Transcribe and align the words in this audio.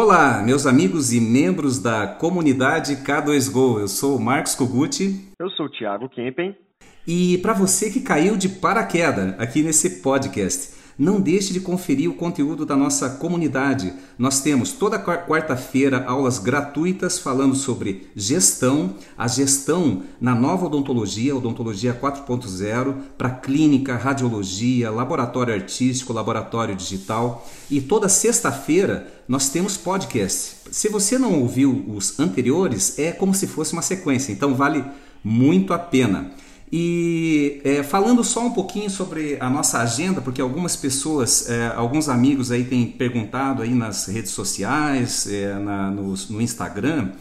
Olá, 0.00 0.40
meus 0.44 0.64
amigos 0.64 1.12
e 1.12 1.20
membros 1.20 1.80
da 1.80 2.06
comunidade 2.06 2.98
K2Go. 2.98 3.80
Eu 3.80 3.88
sou 3.88 4.16
o 4.16 4.20
Marcos 4.20 4.54
Koguchi. 4.54 5.28
Eu 5.36 5.50
sou 5.50 5.66
o 5.66 5.68
Thiago 5.68 6.08
Kempen. 6.08 6.56
E 7.04 7.38
para 7.38 7.52
você 7.52 7.90
que 7.90 7.98
caiu 7.98 8.36
de 8.36 8.48
paraquedas 8.48 9.34
aqui 9.40 9.60
nesse 9.60 10.00
podcast, 10.00 10.77
não 10.98 11.20
deixe 11.20 11.52
de 11.52 11.60
conferir 11.60 12.10
o 12.10 12.14
conteúdo 12.14 12.66
da 12.66 12.76
nossa 12.76 13.08
comunidade. 13.10 13.92
Nós 14.18 14.40
temos 14.40 14.72
toda 14.72 14.98
quarta-feira 14.98 16.04
aulas 16.04 16.40
gratuitas 16.40 17.18
falando 17.18 17.54
sobre 17.54 18.08
gestão, 18.16 18.94
a 19.16 19.28
gestão 19.28 20.02
na 20.20 20.34
nova 20.34 20.66
odontologia, 20.66 21.36
odontologia 21.36 21.94
4.0, 21.94 22.96
para 23.16 23.30
clínica, 23.30 23.94
radiologia, 23.94 24.90
laboratório 24.90 25.54
artístico, 25.54 26.12
laboratório 26.12 26.74
digital. 26.74 27.48
E 27.70 27.80
toda 27.80 28.08
sexta-feira 28.08 29.06
nós 29.28 29.50
temos 29.50 29.76
podcast. 29.76 30.56
Se 30.72 30.88
você 30.88 31.16
não 31.16 31.40
ouviu 31.40 31.84
os 31.88 32.18
anteriores, 32.18 32.98
é 32.98 33.12
como 33.12 33.32
se 33.34 33.46
fosse 33.46 33.72
uma 33.72 33.82
sequência, 33.82 34.32
então 34.32 34.54
vale 34.54 34.84
muito 35.22 35.72
a 35.72 35.78
pena. 35.78 36.32
E 36.70 37.60
é, 37.64 37.82
falando 37.82 38.22
só 38.22 38.46
um 38.46 38.50
pouquinho 38.50 38.90
sobre 38.90 39.38
a 39.40 39.48
nossa 39.48 39.78
agenda, 39.80 40.20
porque 40.20 40.40
algumas 40.40 40.76
pessoas, 40.76 41.48
é, 41.48 41.68
alguns 41.74 42.08
amigos 42.08 42.50
aí 42.50 42.64
têm 42.64 42.86
perguntado 42.86 43.62
aí 43.62 43.74
nas 43.74 44.06
redes 44.06 44.32
sociais, 44.32 45.26
é, 45.26 45.58
na, 45.58 45.90
no, 45.90 46.14
no, 46.28 46.42
Instagram. 46.42 47.12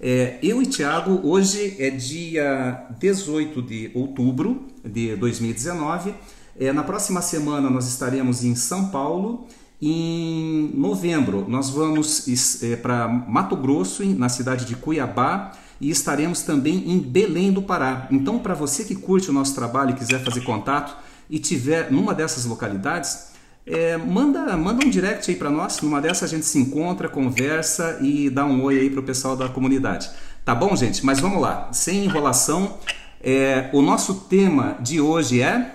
É, 0.00 0.38
eu 0.42 0.62
e 0.62 0.66
Tiago, 0.66 1.20
hoje 1.22 1.76
é 1.78 1.90
dia 1.90 2.86
18 2.98 3.60
de 3.62 3.90
outubro 3.94 4.66
de 4.82 5.14
2019. 5.16 6.14
É, 6.58 6.72
na 6.72 6.82
próxima 6.82 7.20
semana 7.20 7.68
nós 7.68 7.86
estaremos 7.86 8.44
em 8.44 8.54
São 8.54 8.88
Paulo. 8.88 9.46
Em 9.80 10.70
novembro 10.74 11.44
nós 11.46 11.68
vamos 11.68 12.26
é, 12.62 12.76
para 12.76 13.06
Mato 13.06 13.56
Grosso, 13.56 14.02
na 14.06 14.30
cidade 14.30 14.64
de 14.64 14.74
Cuiabá 14.74 15.52
e 15.80 15.90
estaremos 15.90 16.42
também 16.42 16.90
em 16.90 16.98
Belém 16.98 17.52
do 17.52 17.62
Pará. 17.62 18.06
Então, 18.10 18.38
para 18.38 18.54
você 18.54 18.84
que 18.84 18.94
curte 18.94 19.30
o 19.30 19.32
nosso 19.32 19.54
trabalho 19.54 19.90
e 19.90 19.94
quiser 19.94 20.22
fazer 20.24 20.42
contato 20.42 20.96
e 21.28 21.38
tiver 21.38 21.90
numa 21.90 22.14
dessas 22.14 22.44
localidades, 22.44 23.32
é, 23.66 23.96
manda, 23.96 24.56
manda 24.56 24.86
um 24.86 24.88
direct 24.88 25.30
aí 25.30 25.36
para 25.36 25.50
nós. 25.50 25.80
Numa 25.80 26.00
dessas 26.00 26.30
a 26.30 26.34
gente 26.34 26.46
se 26.46 26.58
encontra, 26.58 27.08
conversa 27.08 27.98
e 28.00 28.30
dá 28.30 28.44
um 28.44 28.62
oi 28.62 28.78
aí 28.78 28.90
para 28.90 29.00
o 29.00 29.02
pessoal 29.02 29.36
da 29.36 29.48
comunidade. 29.48 30.08
Tá 30.44 30.54
bom, 30.54 30.74
gente? 30.76 31.04
Mas 31.04 31.20
vamos 31.20 31.40
lá, 31.40 31.72
sem 31.72 32.04
enrolação. 32.04 32.78
É, 33.20 33.68
o 33.72 33.82
nosso 33.82 34.26
tema 34.28 34.76
de 34.80 35.00
hoje 35.00 35.42
é. 35.42 35.74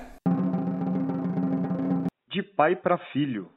De 2.31 2.41
pai 2.41 2.77
para 2.77 2.97
filho. 3.11 3.49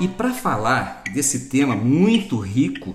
E 0.00 0.08
para 0.08 0.30
falar 0.30 1.04
desse 1.14 1.48
tema 1.48 1.74
muito 1.74 2.38
rico, 2.38 2.94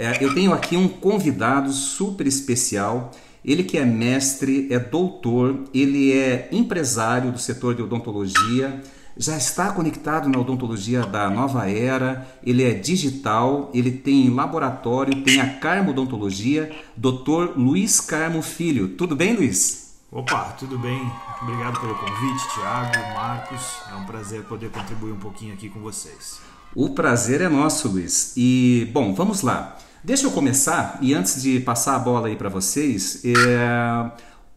é, 0.00 0.16
eu 0.24 0.32
tenho 0.32 0.54
aqui 0.54 0.78
um 0.78 0.88
convidado 0.88 1.70
super 1.74 2.26
especial. 2.26 3.10
Ele 3.44 3.62
que 3.62 3.76
é 3.76 3.84
mestre, 3.84 4.66
é 4.70 4.78
doutor, 4.78 5.64
ele 5.74 6.10
é 6.10 6.48
empresário 6.50 7.30
do 7.30 7.38
setor 7.38 7.74
de 7.74 7.82
odontologia, 7.82 8.82
já 9.14 9.36
está 9.36 9.70
conectado 9.70 10.26
na 10.26 10.38
odontologia 10.38 11.02
da 11.02 11.28
nova 11.28 11.70
era, 11.70 12.26
ele 12.42 12.64
é 12.64 12.72
digital, 12.72 13.70
ele 13.74 13.90
tem 13.90 14.30
laboratório, 14.30 15.22
tem 15.22 15.38
a 15.38 15.58
Carmo 15.58 15.90
Odontologia, 15.90 16.70
Dr. 16.96 17.52
Luiz 17.56 18.00
Carmo 18.00 18.40
Filho. 18.40 18.88
Tudo 18.96 19.14
bem, 19.14 19.36
Luiz? 19.36 19.96
Opa, 20.10 20.44
tudo 20.58 20.78
bem? 20.78 21.12
Obrigado 21.42 21.78
pelo 21.78 21.94
convite, 21.94 22.54
Thiago, 22.54 23.14
Marcos. 23.14 23.76
É 23.90 23.94
um 23.96 24.06
prazer 24.06 24.44
poder 24.44 24.70
contribuir 24.70 25.12
um 25.12 25.18
pouquinho 25.18 25.52
aqui 25.52 25.68
com 25.68 25.80
vocês. 25.80 26.40
O 26.74 26.90
prazer 26.90 27.42
é 27.42 27.48
nosso, 27.50 27.88
Luiz. 27.88 28.32
E, 28.36 28.88
bom, 28.94 29.12
vamos 29.12 29.42
lá. 29.42 29.76
Deixa 30.02 30.26
eu 30.26 30.30
começar 30.30 30.98
e 31.02 31.12
antes 31.12 31.42
de 31.42 31.60
passar 31.60 31.94
a 31.94 31.98
bola 31.98 32.28
aí 32.28 32.36
para 32.36 32.48
vocês, 32.48 33.22
é... 33.22 34.10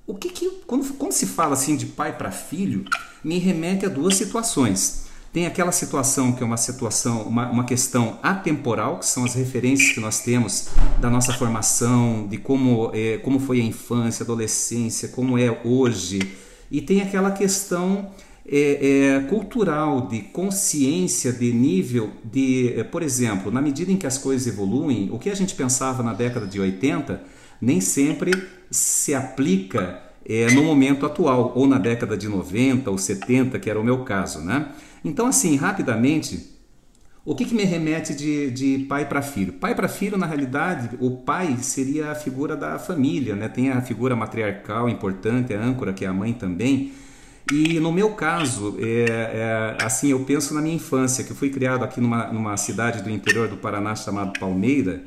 o 0.07 0.15
que, 0.15 0.29
que 0.29 0.49
quando, 0.65 0.93
quando 0.93 1.11
se 1.11 1.25
fala 1.25 1.53
assim 1.53 1.75
de 1.75 1.85
pai 1.85 2.17
para 2.17 2.31
filho, 2.31 2.85
me 3.21 3.39
remete 3.39 3.85
a 3.85 3.89
duas 3.89 4.15
situações. 4.15 5.03
Tem 5.33 5.45
aquela 5.45 5.73
situação 5.73 6.31
que 6.31 6.41
é 6.41 6.45
uma 6.45 6.55
situação, 6.55 7.23
uma, 7.23 7.49
uma 7.49 7.63
questão 7.65 8.19
atemporal, 8.23 8.99
que 8.99 9.05
são 9.05 9.25
as 9.25 9.33
referências 9.33 9.91
que 9.91 9.99
nós 9.99 10.21
temos 10.21 10.69
da 11.01 11.09
nossa 11.09 11.33
formação, 11.33 12.25
de 12.27 12.37
como, 12.37 12.89
é, 12.93 13.17
como 13.17 13.37
foi 13.37 13.59
a 13.59 13.63
infância, 13.63 14.23
adolescência, 14.23 15.09
como 15.09 15.37
é 15.37 15.59
hoje. 15.65 16.19
E 16.71 16.81
tem 16.81 17.01
aquela 17.01 17.31
questão 17.31 18.11
é, 18.45 19.15
é, 19.15 19.19
cultural, 19.21 20.07
de 20.07 20.19
consciência, 20.21 21.31
de 21.31 21.53
nível 21.53 22.11
de, 22.23 22.73
é, 22.75 22.83
por 22.83 23.01
exemplo, 23.01 23.51
na 23.51 23.61
medida 23.61 23.91
em 23.91 23.97
que 23.97 24.05
as 24.05 24.17
coisas 24.17 24.47
evoluem, 24.47 25.09
o 25.11 25.19
que 25.19 25.29
a 25.29 25.35
gente 25.35 25.55
pensava 25.55 26.03
na 26.03 26.13
década 26.13 26.45
de 26.45 26.59
80 26.59 27.23
nem 27.61 27.79
sempre 27.79 28.31
se 28.69 29.15
aplica 29.15 30.01
é, 30.25 30.51
no 30.51 30.63
momento 30.63 31.05
atual, 31.05 31.53
ou 31.55 31.65
na 31.67 31.77
década 31.77 32.17
de 32.17 32.27
90 32.27 32.91
ou 32.91 32.97
70, 32.97 33.57
que 33.59 33.69
era 33.69 33.79
o 33.79 33.83
meu 33.83 34.03
caso. 34.03 34.39
Né? 34.39 34.67
Então, 35.05 35.27
assim, 35.27 35.55
rapidamente, 35.55 36.49
o 37.23 37.35
que, 37.35 37.45
que 37.45 37.55
me 37.55 37.63
remete 37.63 38.13
de, 38.13 38.51
de 38.51 38.79
pai 38.89 39.07
para 39.07 39.21
filho? 39.21 39.53
Pai 39.53 39.73
para 39.73 39.87
filho, 39.87 40.17
na 40.17 40.25
realidade, 40.25 40.97
o 40.99 41.11
pai 41.11 41.57
seria 41.61 42.11
a 42.11 42.15
figura 42.15 42.57
da 42.57 42.77
família, 42.77 43.35
né? 43.35 43.47
tem 43.47 43.69
a 43.69 43.81
figura 43.81 44.15
matriarcal 44.15 44.89
importante, 44.89 45.53
a 45.53 45.61
âncora, 45.61 45.93
que 45.93 46.03
é 46.03 46.07
a 46.09 46.13
mãe 46.13 46.33
também 46.33 46.91
e 47.51 47.79
no 47.79 47.91
meu 47.91 48.11
caso, 48.11 48.77
é, 48.79 49.75
é, 49.77 49.77
assim, 49.83 50.09
eu 50.11 50.19
penso 50.21 50.53
na 50.53 50.61
minha 50.61 50.75
infância, 50.75 51.23
que 51.23 51.31
eu 51.31 51.35
fui 51.35 51.49
criado 51.49 51.83
aqui 51.83 51.99
numa, 51.99 52.27
numa 52.27 52.55
cidade 52.57 53.01
do 53.01 53.09
interior 53.09 53.47
do 53.47 53.57
Paraná 53.57 53.95
chamada 53.95 54.31
Palmeira, 54.39 55.03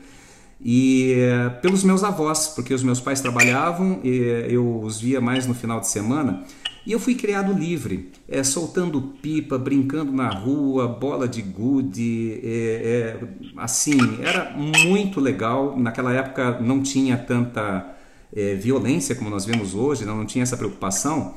e 0.60 1.14
é, 1.18 1.48
pelos 1.48 1.82
meus 1.84 2.02
avós, 2.04 2.48
porque 2.48 2.72
os 2.72 2.82
meus 2.82 3.00
pais 3.00 3.20
trabalhavam, 3.20 4.00
eu 4.02 4.80
os 4.80 5.00
via 5.00 5.20
mais 5.20 5.46
no 5.46 5.54
final 5.54 5.80
de 5.80 5.88
semana, 5.88 6.44
e 6.86 6.92
eu 6.92 7.00
fui 7.00 7.16
criado 7.16 7.52
livre, 7.52 8.12
é, 8.28 8.44
soltando 8.44 9.00
pipa, 9.20 9.58
brincando 9.58 10.12
na 10.12 10.28
rua, 10.28 10.86
bola 10.86 11.26
de 11.26 11.42
gude, 11.42 12.40
é, 12.44 13.18
é, 13.18 13.28
assim, 13.56 13.98
era 14.22 14.52
muito 14.56 15.18
legal. 15.18 15.76
Naquela 15.76 16.12
época 16.12 16.60
não 16.60 16.80
tinha 16.80 17.16
tanta 17.16 17.92
violência 18.60 19.14
como 19.14 19.30
nós 19.30 19.46
vemos 19.46 19.74
hoje, 19.74 20.04
não, 20.04 20.18
não 20.18 20.26
tinha 20.26 20.42
essa 20.42 20.56
preocupação. 20.56 21.34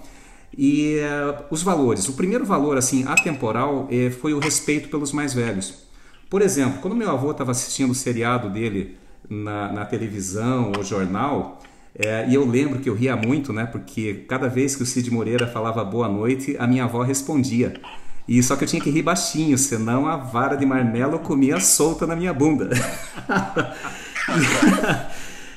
E 0.57 0.97
uh, 0.99 1.43
os 1.49 1.61
valores. 1.61 2.07
O 2.09 2.13
primeiro 2.13 2.45
valor, 2.45 2.77
assim, 2.77 3.05
atemporal, 3.07 3.87
eh, 3.91 4.09
foi 4.09 4.33
o 4.33 4.39
respeito 4.39 4.89
pelos 4.89 5.11
mais 5.11 5.33
velhos. 5.33 5.87
Por 6.29 6.41
exemplo, 6.41 6.79
quando 6.81 6.95
meu 6.95 7.09
avô 7.09 7.31
estava 7.31 7.51
assistindo 7.51 7.91
o 7.91 7.95
seriado 7.95 8.49
dele 8.49 8.97
na, 9.29 9.71
na 9.71 9.85
televisão 9.85 10.71
ou 10.75 10.83
jornal, 10.83 11.59
eh, 11.95 12.27
e 12.29 12.35
eu 12.35 12.45
lembro 12.45 12.79
que 12.79 12.89
eu 12.89 12.95
ria 12.95 13.15
muito, 13.15 13.53
né? 13.53 13.65
Porque 13.65 14.25
cada 14.27 14.47
vez 14.47 14.75
que 14.75 14.83
o 14.83 14.85
Cid 14.85 15.11
Moreira 15.11 15.47
falava 15.47 15.83
boa 15.83 16.07
noite, 16.07 16.55
a 16.59 16.67
minha 16.67 16.83
avó 16.85 17.01
respondia. 17.03 17.73
E 18.27 18.43
só 18.43 18.55
que 18.55 18.63
eu 18.63 18.67
tinha 18.67 18.81
que 18.81 18.91
rir 18.91 19.01
baixinho, 19.01 19.57
senão 19.57 20.07
a 20.07 20.15
vara 20.15 20.55
de 20.55 20.65
marmelo 20.65 21.17
comia 21.19 21.59
solta 21.59 22.05
na 22.05 22.15
minha 22.15 22.33
bunda. 22.33 22.69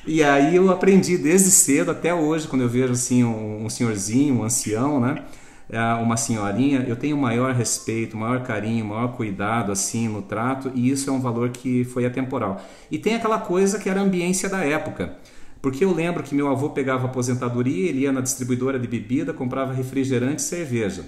E 0.05 0.21
aí 0.21 0.55
eu 0.55 0.69
aprendi 0.69 1.17
desde 1.17 1.49
cedo 1.49 1.91
até 1.91 2.13
hoje, 2.13 2.47
quando 2.47 2.63
eu 2.63 2.69
vejo 2.69 2.91
assim 2.91 3.23
um, 3.23 3.65
um 3.65 3.69
senhorzinho, 3.69 4.35
um 4.35 4.43
ancião, 4.43 4.99
né? 4.99 5.23
É, 5.69 5.79
uma 5.95 6.17
senhorinha, 6.17 6.83
eu 6.85 6.95
tenho 6.95 7.17
maior 7.17 7.53
respeito, 7.53 8.17
maior 8.17 8.43
carinho, 8.43 8.85
maior 8.85 9.13
cuidado 9.15 9.71
assim 9.71 10.09
no 10.09 10.21
trato, 10.21 10.71
e 10.75 10.89
isso 10.89 11.09
é 11.09 11.13
um 11.13 11.21
valor 11.21 11.49
que 11.49 11.85
foi 11.85 12.05
atemporal. 12.05 12.61
E 12.91 12.97
tem 12.97 13.15
aquela 13.15 13.39
coisa 13.39 13.79
que 13.79 13.89
era 13.89 14.01
a 14.01 14.03
ambiência 14.03 14.49
da 14.49 14.63
época. 14.63 15.15
Porque 15.61 15.85
eu 15.85 15.93
lembro 15.93 16.21
que 16.21 16.35
meu 16.35 16.49
avô 16.49 16.71
pegava 16.71 17.05
aposentadoria, 17.05 17.89
ele 17.89 18.01
ia 18.01 18.11
na 18.11 18.19
distribuidora 18.19 18.77
de 18.77 18.87
bebida, 18.87 19.31
comprava 19.31 19.71
refrigerante 19.71 20.41
e 20.41 20.45
cerveja. 20.45 21.05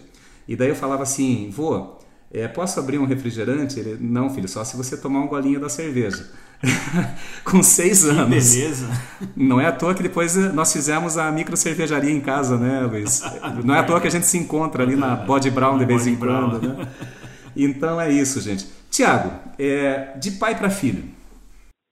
E 0.48 0.56
daí 0.56 0.70
eu 0.70 0.76
falava 0.76 1.04
assim, 1.04 1.50
vô, 1.52 1.98
é, 2.32 2.48
posso 2.48 2.80
abrir 2.80 2.98
um 2.98 3.06
refrigerante? 3.06 3.78
Ele, 3.78 3.98
não, 4.00 4.30
filho, 4.30 4.48
só 4.48 4.64
se 4.64 4.78
você 4.78 4.96
tomar 4.96 5.20
um 5.20 5.28
golinho 5.28 5.60
da 5.60 5.68
cerveja. 5.68 6.32
com 7.44 7.62
seis 7.62 8.06
anos. 8.06 8.24
Que 8.26 8.60
beleza. 8.60 8.88
Não 9.36 9.60
é 9.60 9.68
à 9.68 9.72
toa 9.72 9.94
que 9.94 10.04
depois 10.04 10.38
eh, 10.38 10.52
nós 10.52 10.72
fizemos 10.72 11.18
a 11.18 11.32
micro 11.32 11.56
cervejaria 11.56 12.12
em 12.12 12.22
casa, 12.22 12.58
né, 12.58 12.82
Luiz? 12.82 13.22
Não 13.64 13.76
é 13.76 13.80
à 13.80 13.84
toa 13.84 14.02
que 14.02 14.08
a 14.08 14.12
gente 14.12 14.26
se 14.26 14.38
encontra 14.38 14.84
ali 14.84 14.96
na 14.96 15.16
Body 15.16 15.52
Brown 15.52 15.78
de 15.78 15.86
vez 15.86 16.08
em 16.08 16.16
quando, 16.16 16.62
né? 16.62 16.88
Então 17.56 18.00
é 18.00 18.12
isso, 18.12 18.42
gente. 18.42 18.66
Tiago, 18.90 19.32
é, 19.58 20.18
de 20.18 20.32
pai 20.32 20.58
para 20.58 20.70
filho. 20.70 21.04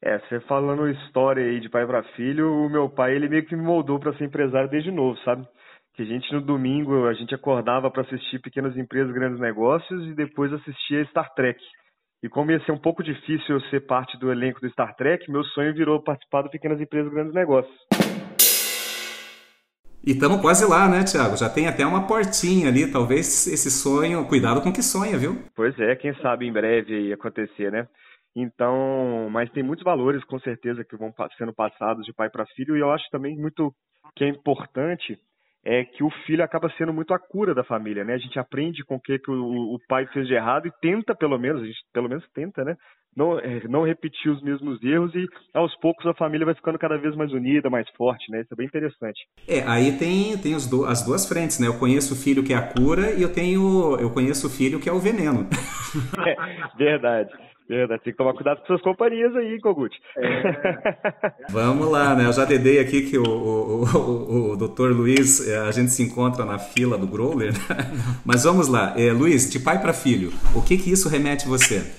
É, 0.05 0.19
você 0.19 0.39
falando 0.41 0.89
história 0.89 1.43
aí 1.43 1.61
de 1.61 1.69
pai 1.69 1.85
para 1.85 2.03
filho, 2.15 2.51
o 2.51 2.69
meu 2.69 2.89
pai 2.89 3.15
ele 3.15 3.29
meio 3.29 3.45
que 3.45 3.55
me 3.55 3.63
moldou 3.63 3.97
para 3.99 4.13
ser 4.13 4.25
empresário 4.25 4.69
desde 4.69 4.91
novo, 4.91 5.17
sabe? 5.23 5.47
Que 5.95 6.01
a 6.01 6.05
gente 6.05 6.29
no 6.33 6.41
domingo 6.41 7.07
a 7.07 7.13
gente 7.13 7.33
acordava 7.33 7.89
para 7.89 8.01
assistir 8.01 8.39
Pequenas 8.39 8.75
Empresas, 8.75 9.13
Grandes 9.13 9.39
Negócios 9.39 10.05
e 10.07 10.13
depois 10.13 10.51
assistia 10.51 11.05
Star 11.05 11.33
Trek. 11.33 11.57
E 12.23 12.29
como 12.29 12.51
ia 12.51 12.59
ser 12.63 12.71
um 12.71 12.77
pouco 12.77 13.03
difícil 13.03 13.55
eu 13.55 13.61
ser 13.63 13.81
parte 13.81 14.17
do 14.17 14.31
elenco 14.31 14.61
do 14.61 14.69
Star 14.69 14.95
Trek, 14.95 15.29
meu 15.29 15.43
sonho 15.43 15.73
virou 15.73 16.01
participar 16.01 16.41
do 16.43 16.49
Pequenas 16.49 16.79
Empresas 16.79 17.11
Grandes 17.11 17.33
Negócios. 17.33 17.75
E 20.05 20.11
estamos 20.11 20.39
quase 20.39 20.65
lá, 20.65 20.87
né, 20.87 21.03
Tiago? 21.03 21.35
Já 21.35 21.49
tem 21.49 21.67
até 21.67 21.85
uma 21.85 22.07
portinha 22.07 22.69
ali, 22.69 22.89
talvez 22.89 23.45
esse 23.45 23.69
sonho, 23.69 24.25
cuidado 24.25 24.61
com 24.61 24.71
que 24.71 24.81
sonha, 24.81 25.17
viu? 25.17 25.43
Pois 25.53 25.77
é, 25.77 25.97
quem 25.97 26.15
sabe 26.21 26.47
em 26.47 26.53
breve 26.53 27.11
acontecer, 27.11 27.69
né? 27.69 27.89
Então, 28.33 29.27
mas 29.29 29.49
tem 29.51 29.61
muitos 29.61 29.83
valores, 29.83 30.23
com 30.23 30.39
certeza, 30.39 30.85
que 30.85 30.95
vão 30.95 31.13
sendo 31.37 31.53
passados 31.53 32.05
de 32.05 32.13
pai 32.13 32.29
para 32.29 32.45
filho, 32.55 32.77
e 32.77 32.79
eu 32.79 32.89
acho 32.89 33.03
também 33.11 33.37
muito 33.37 33.73
que 34.15 34.23
é 34.23 34.29
importante 34.29 35.19
é 35.65 35.85
que 35.85 36.03
o 36.03 36.09
filho 36.25 36.43
acaba 36.43 36.69
sendo 36.77 36.93
muito 36.93 37.13
a 37.13 37.19
cura 37.19 37.53
da 37.55 37.63
família, 37.63 38.03
né? 38.03 38.13
A 38.13 38.17
gente 38.17 38.37
aprende 38.37 38.83
com 38.83 38.95
o 38.95 38.99
que, 38.99 39.17
que 39.17 39.31
o, 39.31 39.73
o, 39.73 39.79
pai 39.87 40.05
fez 40.07 40.27
de 40.27 40.33
errado 40.33 40.67
e 40.67 40.71
tenta, 40.81 41.15
pelo 41.15 41.37
menos, 41.37 41.61
a 41.61 41.65
gente 41.65 41.79
pelo 41.93 42.09
menos 42.09 42.25
tenta, 42.33 42.63
né? 42.63 42.75
Não, 43.15 43.39
é, 43.39 43.61
não 43.67 43.85
repetir 43.85 44.31
os 44.31 44.41
mesmos 44.41 44.83
erros 44.83 45.13
e 45.13 45.27
aos 45.53 45.73
poucos 45.79 46.05
a 46.07 46.15
família 46.15 46.45
vai 46.45 46.55
ficando 46.55 46.79
cada 46.79 46.97
vez 46.97 47.15
mais 47.15 47.31
unida, 47.31 47.69
mais 47.69 47.87
forte, 47.91 48.29
né? 48.31 48.41
Isso 48.41 48.53
é 48.53 48.57
bem 48.57 48.65
interessante. 48.65 49.21
É, 49.47 49.61
aí 49.67 49.97
tem, 49.97 50.37
tem 50.37 50.53
do, 50.69 50.85
as 50.85 51.05
duas 51.05 51.27
frentes, 51.27 51.59
né? 51.59 51.67
Eu 51.67 51.79
conheço 51.79 52.13
o 52.13 52.17
filho 52.17 52.43
que 52.43 52.53
é 52.53 52.57
a 52.57 52.73
cura 52.73 53.11
e 53.13 53.21
eu 53.21 53.31
tenho 53.31 53.97
eu 53.99 54.09
conheço 54.11 54.47
o 54.47 54.49
filho 54.49 54.79
que 54.79 54.89
é 54.89 54.93
o 54.93 54.99
veneno. 54.99 55.47
É, 56.25 56.35
verdade. 56.75 57.31
Verdade, 57.67 58.03
tem 58.03 58.13
que 58.13 58.17
tomar 58.17 58.33
cuidado 58.33 58.59
com 58.59 58.67
suas 58.67 58.81
companhias 58.81 59.33
aí, 59.35 59.59
Kogut. 59.61 59.95
É. 60.17 61.33
Vamos 61.49 61.89
lá, 61.89 62.13
né? 62.13 62.25
Eu 62.25 62.33
já 62.33 62.43
dedei 62.45 62.79
aqui 62.79 63.09
que 63.09 63.17
o, 63.17 63.23
o, 63.23 63.83
o, 63.85 64.51
o 64.51 64.57
Dr. 64.57 64.91
Luiz, 64.91 65.47
é, 65.47 65.59
a 65.59 65.71
gente 65.71 65.91
se 65.91 66.03
encontra 66.03 66.43
na 66.45 66.59
fila 66.59 66.97
do 66.97 67.07
Growler, 67.07 67.53
né? 67.53 67.59
mas 68.25 68.43
vamos 68.43 68.67
lá. 68.67 68.93
É, 68.97 69.11
Luiz, 69.11 69.49
de 69.49 69.59
pai 69.59 69.81
para 69.81 69.93
filho, 69.93 70.31
o 70.53 70.61
que 70.61 70.77
que 70.77 70.91
isso 70.91 71.07
remete 71.07 71.47
você? 71.47 71.89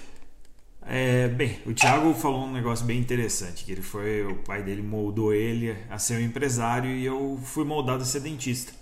É, 0.87 1.28
bem, 1.28 1.58
o 1.64 1.72
Thiago 1.72 2.12
falou 2.12 2.44
um 2.44 2.52
negócio 2.52 2.84
bem 2.84 2.99
interessante, 2.99 3.64
que 3.64 3.72
ele 3.72 3.81
foi, 3.81 4.22
o 4.22 4.37
pai 4.37 4.62
dele 4.62 4.82
moldou 4.82 5.32
ele 5.32 5.75
a 5.88 5.99
ser 5.99 6.19
um 6.19 6.20
empresário 6.20 6.90
e 6.90 7.06
eu 7.06 7.38
fui 7.43 7.64
moldado 7.64 8.02
a 8.02 8.06
ser 8.06 8.20
dentista. 8.20 8.72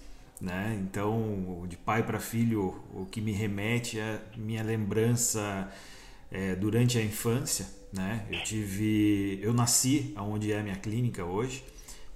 Né? 0.40 0.76
Então, 0.82 1.64
de 1.68 1.76
pai 1.76 2.02
para 2.02 2.18
filho, 2.18 2.74
o 2.92 3.06
que 3.06 3.20
me 3.20 3.30
remete 3.30 4.00
é 4.00 4.18
minha 4.36 4.64
lembrança 4.64 5.70
é, 6.32 6.56
durante 6.56 6.98
a 6.98 7.02
infância, 7.02 7.66
né? 7.92 8.24
Eu 8.30 8.42
tive, 8.42 9.38
eu 9.42 9.52
nasci 9.52 10.12
aonde 10.16 10.50
é 10.50 10.58
a 10.58 10.62
minha 10.62 10.76
clínica 10.76 11.24
hoje. 11.24 11.62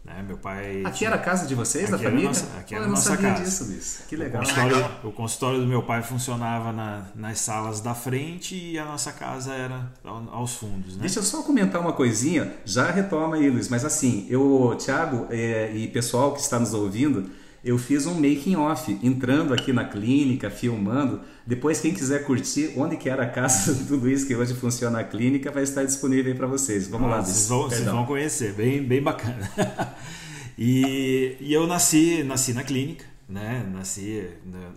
Né? 0.06 0.24
Meu 0.24 0.38
pai. 0.38 0.82
Aqui 0.84 0.98
tinha... 0.98 1.10
era 1.10 1.16
a 1.16 1.18
casa 1.18 1.46
de 1.46 1.54
vocês, 1.54 1.90
da 1.90 1.98
família? 1.98 2.28
Nossa, 2.28 2.46
aqui 2.58 2.76
era 2.76 2.84
a 2.84 2.88
nossa 2.88 3.16
casa. 3.16 3.42
Disso, 3.42 3.64
Luiz. 3.64 4.04
Que 4.08 4.14
legal. 4.14 4.40
O 4.40 4.46
consultório, 4.46 4.90
o 5.02 5.12
consultório, 5.12 5.60
do 5.60 5.66
meu 5.66 5.82
pai 5.82 6.02
funcionava 6.02 6.72
na, 6.72 7.06
nas 7.16 7.40
salas 7.40 7.80
da 7.80 7.92
frente 7.92 8.54
e 8.54 8.78
a 8.78 8.84
nossa 8.84 9.12
casa 9.12 9.52
era 9.52 9.92
aos 10.04 10.54
fundos. 10.54 10.94
Né? 10.94 11.00
Deixa 11.00 11.18
eu 11.18 11.24
só 11.24 11.42
comentar 11.42 11.80
uma 11.80 11.92
coisinha, 11.92 12.54
já 12.64 12.88
retoma 12.90 13.34
aí, 13.34 13.50
Luiz, 13.50 13.68
mas 13.68 13.84
assim, 13.84 14.26
eu, 14.30 14.76
Thiago 14.78 15.26
é, 15.28 15.72
e 15.74 15.88
pessoal 15.88 16.32
que 16.32 16.40
está 16.40 16.60
nos 16.60 16.72
ouvindo, 16.72 17.28
eu 17.66 17.76
fiz 17.76 18.06
um 18.06 18.14
making 18.14 18.54
off, 18.54 18.96
entrando 19.02 19.52
aqui 19.52 19.72
na 19.72 19.84
clínica, 19.84 20.48
filmando. 20.48 21.20
Depois, 21.44 21.80
quem 21.80 21.92
quiser 21.92 22.24
curtir 22.24 22.72
onde 22.76 22.96
que 22.96 23.10
era 23.10 23.24
a 23.24 23.28
casa 23.28 23.74
do 23.74 23.96
Luiz, 23.96 24.22
que 24.22 24.36
hoje 24.36 24.54
funciona 24.54 25.00
a 25.00 25.04
clínica, 25.04 25.50
vai 25.50 25.64
estar 25.64 25.82
disponível 25.82 26.30
aí 26.30 26.38
para 26.38 26.46
vocês. 26.46 26.86
Vamos 26.86 27.08
ah, 27.08 27.16
lá, 27.16 27.22
vocês 27.22 27.48
vão, 27.48 27.62
vocês 27.62 27.84
vão 27.84 28.06
conhecer, 28.06 28.52
bem, 28.52 28.80
bem 28.84 29.02
bacana. 29.02 29.50
e, 30.56 31.36
e 31.40 31.52
eu 31.52 31.66
nasci, 31.66 32.22
nasci 32.22 32.52
na 32.52 32.62
clínica, 32.62 33.04
né? 33.28 33.68
Nasci, 33.74 34.24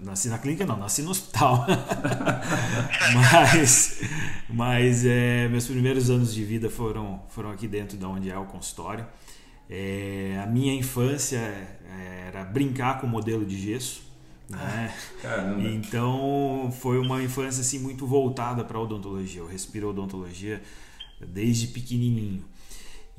nasci 0.02 0.28
na 0.28 0.40
clínica, 0.40 0.66
não, 0.66 0.76
nasci 0.76 1.04
no 1.04 1.12
hospital. 1.12 1.68
mas 3.14 4.02
mas 4.50 5.06
é, 5.06 5.48
meus 5.48 5.68
primeiros 5.68 6.10
anos 6.10 6.34
de 6.34 6.44
vida 6.44 6.72
foram, 6.72 7.22
foram 7.30 7.52
aqui 7.52 7.68
dentro 7.68 7.96
de 8.00 8.06
onde 8.06 8.32
é 8.32 8.38
o 8.38 8.46
consultório. 8.46 9.06
É, 9.70 10.40
a 10.44 10.48
minha 10.48 10.74
infância 10.74 11.38
é, 11.38 12.26
era 12.28 12.44
brincar 12.44 13.00
com 13.00 13.08
o 13.08 13.10
modelo 13.10 13.46
de 13.46 13.60
gesso. 13.60 14.02
Né? 14.50 14.96
Caramba. 15.22 15.62
Então 15.62 16.74
foi 16.82 16.98
uma 16.98 17.22
infância 17.22 17.62
assim 17.62 17.78
muito 17.80 18.08
voltada 18.08 18.64
para 18.64 18.78
a 18.78 18.82
odontologia. 18.82 19.42
Eu 19.42 19.48
respiro 19.48 19.90
odontologia 19.90 20.62
desde 21.22 21.68
pequenininho. 21.68 22.44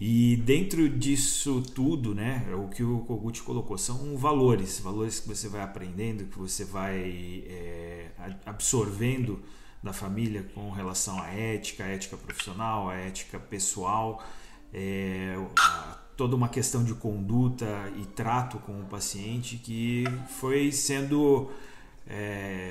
E 0.02 0.36
dentro 0.38 0.88
disso 0.88 1.62
tudo, 1.74 2.14
né, 2.14 2.46
é 2.50 2.54
o 2.54 2.68
que 2.68 2.82
o 2.82 3.00
Kogut 3.00 3.42
colocou, 3.42 3.76
são 3.76 4.16
valores, 4.16 4.80
valores 4.80 5.20
que 5.20 5.28
você 5.28 5.46
vai 5.46 5.60
aprendendo, 5.60 6.24
que 6.24 6.38
você 6.38 6.64
vai 6.64 7.44
é, 7.46 8.06
absorvendo 8.46 9.42
da 9.82 9.92
família 9.92 10.42
com 10.54 10.70
relação 10.70 11.20
à 11.20 11.28
ética, 11.28 11.84
à 11.84 11.88
ética 11.88 12.16
profissional, 12.16 12.88
à 12.88 12.94
ética 12.94 13.38
pessoal, 13.38 14.24
é, 14.72 15.34
a 15.58 15.98
toda 16.20 16.36
uma 16.36 16.50
questão 16.50 16.84
de 16.84 16.92
conduta 16.92 17.64
e 17.96 18.04
trato 18.04 18.58
com 18.58 18.78
o 18.78 18.84
paciente 18.84 19.56
que 19.56 20.04
foi 20.38 20.70
sendo 20.70 21.50
é, 22.06 22.70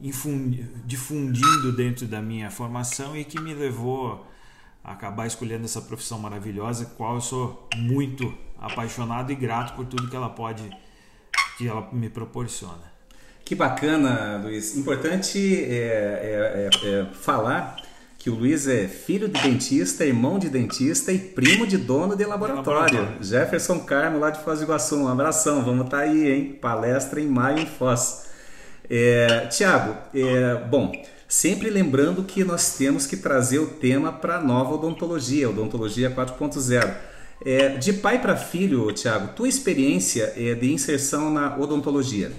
difundindo 0.00 1.72
dentro 1.76 2.06
da 2.06 2.22
minha 2.22 2.50
formação 2.50 3.14
e 3.14 3.22
que 3.22 3.38
me 3.38 3.52
levou 3.52 4.26
a 4.82 4.92
acabar 4.92 5.26
escolhendo 5.26 5.66
essa 5.66 5.82
profissão 5.82 6.18
maravilhosa, 6.18 6.86
qual 6.96 7.16
eu 7.16 7.20
sou 7.20 7.68
muito 7.76 8.32
apaixonado 8.58 9.30
e 9.30 9.34
grato 9.34 9.76
por 9.76 9.84
tudo 9.84 10.08
que 10.08 10.16
ela 10.16 10.30
pode, 10.30 10.66
que 11.58 11.68
ela 11.68 11.86
me 11.92 12.08
proporciona. 12.08 12.90
Que 13.44 13.54
bacana, 13.54 14.40
Luiz. 14.42 14.74
Importante 14.74 15.38
é, 15.64 16.70
é, 16.80 16.88
é, 16.88 16.88
é 16.88 17.04
falar 17.12 17.76
que 18.20 18.28
o 18.28 18.34
Luiz 18.34 18.68
é 18.68 18.86
filho 18.86 19.30
de 19.30 19.40
dentista, 19.40 20.04
irmão 20.04 20.38
de 20.38 20.50
dentista 20.50 21.10
e 21.10 21.18
primo 21.18 21.66
de 21.66 21.78
dono 21.78 22.14
de 22.14 22.22
laboratório. 22.26 22.98
laboratório. 22.98 23.24
Jefferson 23.24 23.78
Carmo, 23.80 24.18
lá 24.18 24.28
de 24.28 24.44
Foz 24.44 24.58
do 24.58 24.66
Iguaçu. 24.66 24.96
Um 24.96 25.08
abração, 25.08 25.64
vamos 25.64 25.86
estar 25.86 25.96
tá 25.96 26.02
aí, 26.02 26.30
hein? 26.30 26.58
Palestra 26.60 27.18
em 27.18 27.26
maio 27.26 27.60
em 27.60 27.66
Foz. 27.66 28.26
É, 28.90 29.46
Tiago, 29.46 29.96
é, 30.14 30.54
bom, 30.68 30.92
sempre 31.26 31.70
lembrando 31.70 32.22
que 32.22 32.44
nós 32.44 32.76
temos 32.76 33.06
que 33.06 33.16
trazer 33.16 33.58
o 33.58 33.66
tema 33.66 34.12
para 34.12 34.36
a 34.36 34.40
nova 34.42 34.74
odontologia, 34.74 35.48
odontologia 35.48 36.10
4.0. 36.10 36.94
É, 37.42 37.68
de 37.70 37.94
pai 37.94 38.20
para 38.20 38.36
filho, 38.36 38.92
Tiago, 38.92 39.28
tua 39.28 39.48
experiência 39.48 40.34
é 40.36 40.54
de 40.54 40.70
inserção 40.70 41.32
na 41.32 41.56
odontologia? 41.56 42.30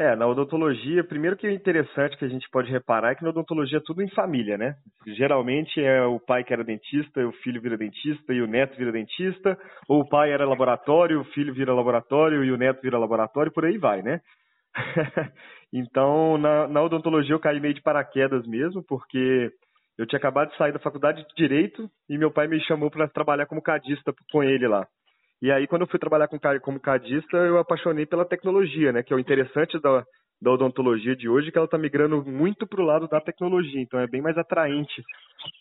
É, 0.00 0.16
na 0.16 0.26
odontologia, 0.26 1.04
primeiro 1.04 1.36
que 1.36 1.46
é 1.46 1.52
interessante 1.52 2.16
que 2.16 2.24
a 2.24 2.28
gente 2.28 2.48
pode 2.48 2.70
reparar 2.70 3.12
é 3.12 3.14
que 3.14 3.22
na 3.22 3.28
odontologia 3.28 3.76
é 3.76 3.82
tudo 3.84 4.00
em 4.00 4.08
família, 4.08 4.56
né? 4.56 4.74
Geralmente 5.06 5.78
é 5.78 6.02
o 6.02 6.18
pai 6.18 6.42
que 6.42 6.54
era 6.54 6.64
dentista, 6.64 7.20
o 7.20 7.32
filho 7.32 7.60
vira 7.60 7.76
dentista 7.76 8.32
e 8.32 8.40
o 8.40 8.46
neto 8.46 8.78
vira 8.78 8.90
dentista, 8.90 9.58
ou 9.86 10.00
o 10.00 10.08
pai 10.08 10.32
era 10.32 10.48
laboratório, 10.48 11.20
o 11.20 11.24
filho 11.24 11.52
vira 11.52 11.74
laboratório 11.74 12.42
e 12.42 12.50
o 12.50 12.56
neto 12.56 12.80
vira 12.80 12.98
laboratório, 12.98 13.52
por 13.52 13.66
aí 13.66 13.76
vai, 13.76 14.00
né? 14.00 14.22
então, 15.70 16.38
na, 16.38 16.66
na 16.66 16.82
odontologia 16.82 17.34
eu 17.34 17.38
caí 17.38 17.60
meio 17.60 17.74
de 17.74 17.82
paraquedas 17.82 18.46
mesmo, 18.46 18.82
porque 18.82 19.52
eu 19.98 20.06
tinha 20.06 20.18
acabado 20.18 20.50
de 20.50 20.56
sair 20.56 20.72
da 20.72 20.78
faculdade 20.78 21.26
de 21.28 21.34
Direito 21.36 21.90
e 22.08 22.16
meu 22.16 22.30
pai 22.30 22.48
me 22.48 22.58
chamou 22.64 22.90
para 22.90 23.06
trabalhar 23.06 23.44
como 23.44 23.60
cadista 23.60 24.14
com 24.32 24.42
ele 24.42 24.66
lá. 24.66 24.88
E 25.42 25.50
aí, 25.50 25.66
quando 25.66 25.82
eu 25.82 25.88
fui 25.88 25.98
trabalhar 25.98 26.28
com, 26.28 26.38
como 26.60 26.80
cadista, 26.80 27.36
eu 27.36 27.58
apaixonei 27.58 28.04
pela 28.04 28.24
tecnologia, 28.24 28.92
né? 28.92 29.02
Que 29.02 29.12
é 29.12 29.16
o 29.16 29.20
interessante 29.20 29.80
da, 29.80 30.04
da 30.40 30.50
odontologia 30.50 31.16
de 31.16 31.28
hoje, 31.28 31.50
que 31.50 31.56
ela 31.56 31.64
está 31.64 31.78
migrando 31.78 32.22
muito 32.24 32.66
para 32.66 32.82
o 32.82 32.84
lado 32.84 33.08
da 33.08 33.20
tecnologia. 33.20 33.80
Então, 33.80 33.98
é 33.98 34.06
bem 34.06 34.20
mais 34.20 34.36
atraente 34.36 35.02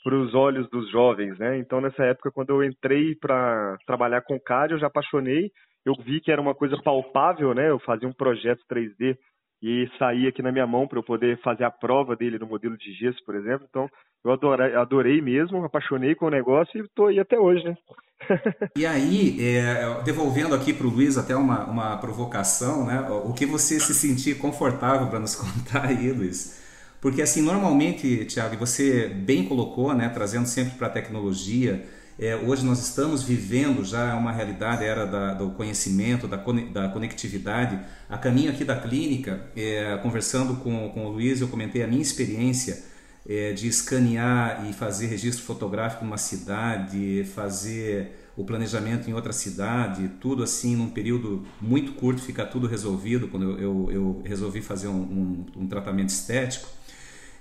para 0.04 0.16
os 0.16 0.34
olhos 0.36 0.70
dos 0.70 0.90
jovens, 0.92 1.38
né? 1.40 1.58
Então, 1.58 1.80
nessa 1.80 2.04
época, 2.04 2.32
quando 2.32 2.50
eu 2.50 2.64
entrei 2.64 3.16
para 3.16 3.78
trabalhar 3.86 4.22
com 4.22 4.40
CAD, 4.40 4.74
eu 4.74 4.80
já 4.80 4.88
apaixonei. 4.88 5.50
Eu 5.86 5.94
vi 6.04 6.20
que 6.20 6.32
era 6.32 6.42
uma 6.42 6.54
coisa 6.54 6.76
palpável, 6.84 7.54
né? 7.54 7.70
Eu 7.70 7.80
fazia 7.80 8.08
um 8.08 8.14
projeto 8.14 8.62
3D 8.70 9.18
e 9.62 9.90
saía 9.98 10.30
aqui 10.30 10.42
na 10.42 10.52
minha 10.52 10.66
mão 10.66 10.88
para 10.88 11.00
eu 11.00 11.04
poder 11.04 11.40
fazer 11.42 11.66
a 11.66 11.72
prova 11.72 12.16
dele 12.16 12.40
no 12.40 12.48
modelo 12.48 12.78
de 12.78 12.94
gesso, 12.94 13.18
por 13.26 13.36
exemplo. 13.36 13.68
Então, 13.70 13.90
eu 14.24 14.32
adorei, 14.32 14.76
adorei 14.76 15.22
mesmo, 15.22 15.64
apaixonei 15.64 16.16
com 16.16 16.26
o 16.26 16.32
negócio 16.32 16.80
e 16.80 16.86
estou 16.86 17.08
aí 17.08 17.20
até 17.20 17.38
hoje, 17.38 17.64
né? 17.64 17.78
e 18.76 18.86
aí, 18.86 19.38
é, 19.40 20.02
devolvendo 20.04 20.54
aqui 20.54 20.74
para 20.74 20.88
o 20.88 20.90
Luiz 20.90 21.18
até 21.18 21.36
uma, 21.36 21.66
uma 21.66 21.98
provocação, 21.98 22.86
né? 22.86 23.02
O 23.26 23.34
que 23.34 23.46
você 23.46 23.80
se 23.80 23.94
sentir 23.94 24.38
confortável 24.38 25.08
para 25.08 25.20
nos 25.20 25.36
contar 25.40 25.86
aí, 25.86 26.12
Luiz? 26.12 26.60
Porque 27.02 27.22
assim, 27.22 27.42
normalmente, 27.42 28.26
Tiago, 28.26 28.58
você 28.58 29.08
bem 29.08 29.46
colocou, 29.46 29.94
né? 29.94 30.10
Trazendo 30.10 30.46
sempre 30.46 30.78
para 30.78 30.88
a 30.88 30.92
tecnologia, 30.92 31.86
é, 32.20 32.36
hoje 32.36 32.66
nós 32.66 32.80
estamos 32.80 33.24
vivendo 33.24 33.84
já 33.86 34.14
uma 34.16 34.34
realidade, 34.34 34.84
era 34.84 35.06
da, 35.06 35.34
do 35.34 35.52
conhecimento, 35.52 36.28
da, 36.28 36.36
da 36.36 36.90
conectividade. 36.90 37.80
A 38.10 38.18
caminho 38.18 38.52
aqui 38.52 38.66
da 38.66 38.76
clínica, 38.76 39.42
é, 39.56 39.98
conversando 40.04 40.56
com, 40.58 40.90
com 40.90 41.06
o 41.06 41.12
Luiz, 41.12 41.40
eu 41.40 41.48
comentei 41.48 41.82
a 41.82 41.88
minha 41.88 42.02
experiência 42.02 42.84
é, 43.28 43.54
de 43.54 43.70
escanear 43.70 44.68
e 44.70 44.74
fazer 44.74 45.08
registro 45.08 45.46
fotográfico 45.46 46.04
numa 46.04 46.18
cidade, 46.18 47.24
fazer 47.34 48.12
o 48.36 48.44
planejamento 48.44 49.10
em 49.10 49.14
outra 49.14 49.32
cidade, 49.32 50.10
tudo 50.20 50.44
assim 50.44 50.76
num 50.76 50.90
período 50.90 51.46
muito 51.62 51.94
curto, 51.94 52.22
ficar 52.22 52.48
tudo 52.48 52.68
resolvido 52.68 53.30
quando 53.30 53.44
eu, 53.44 53.60
eu, 53.60 53.92
eu 53.92 54.22
resolvi 54.26 54.62
fazer 54.62 54.90
um, 54.90 55.02
um, 55.02 55.46
um, 55.64 55.68
tratamento 55.68 56.10
estético. 56.10 56.68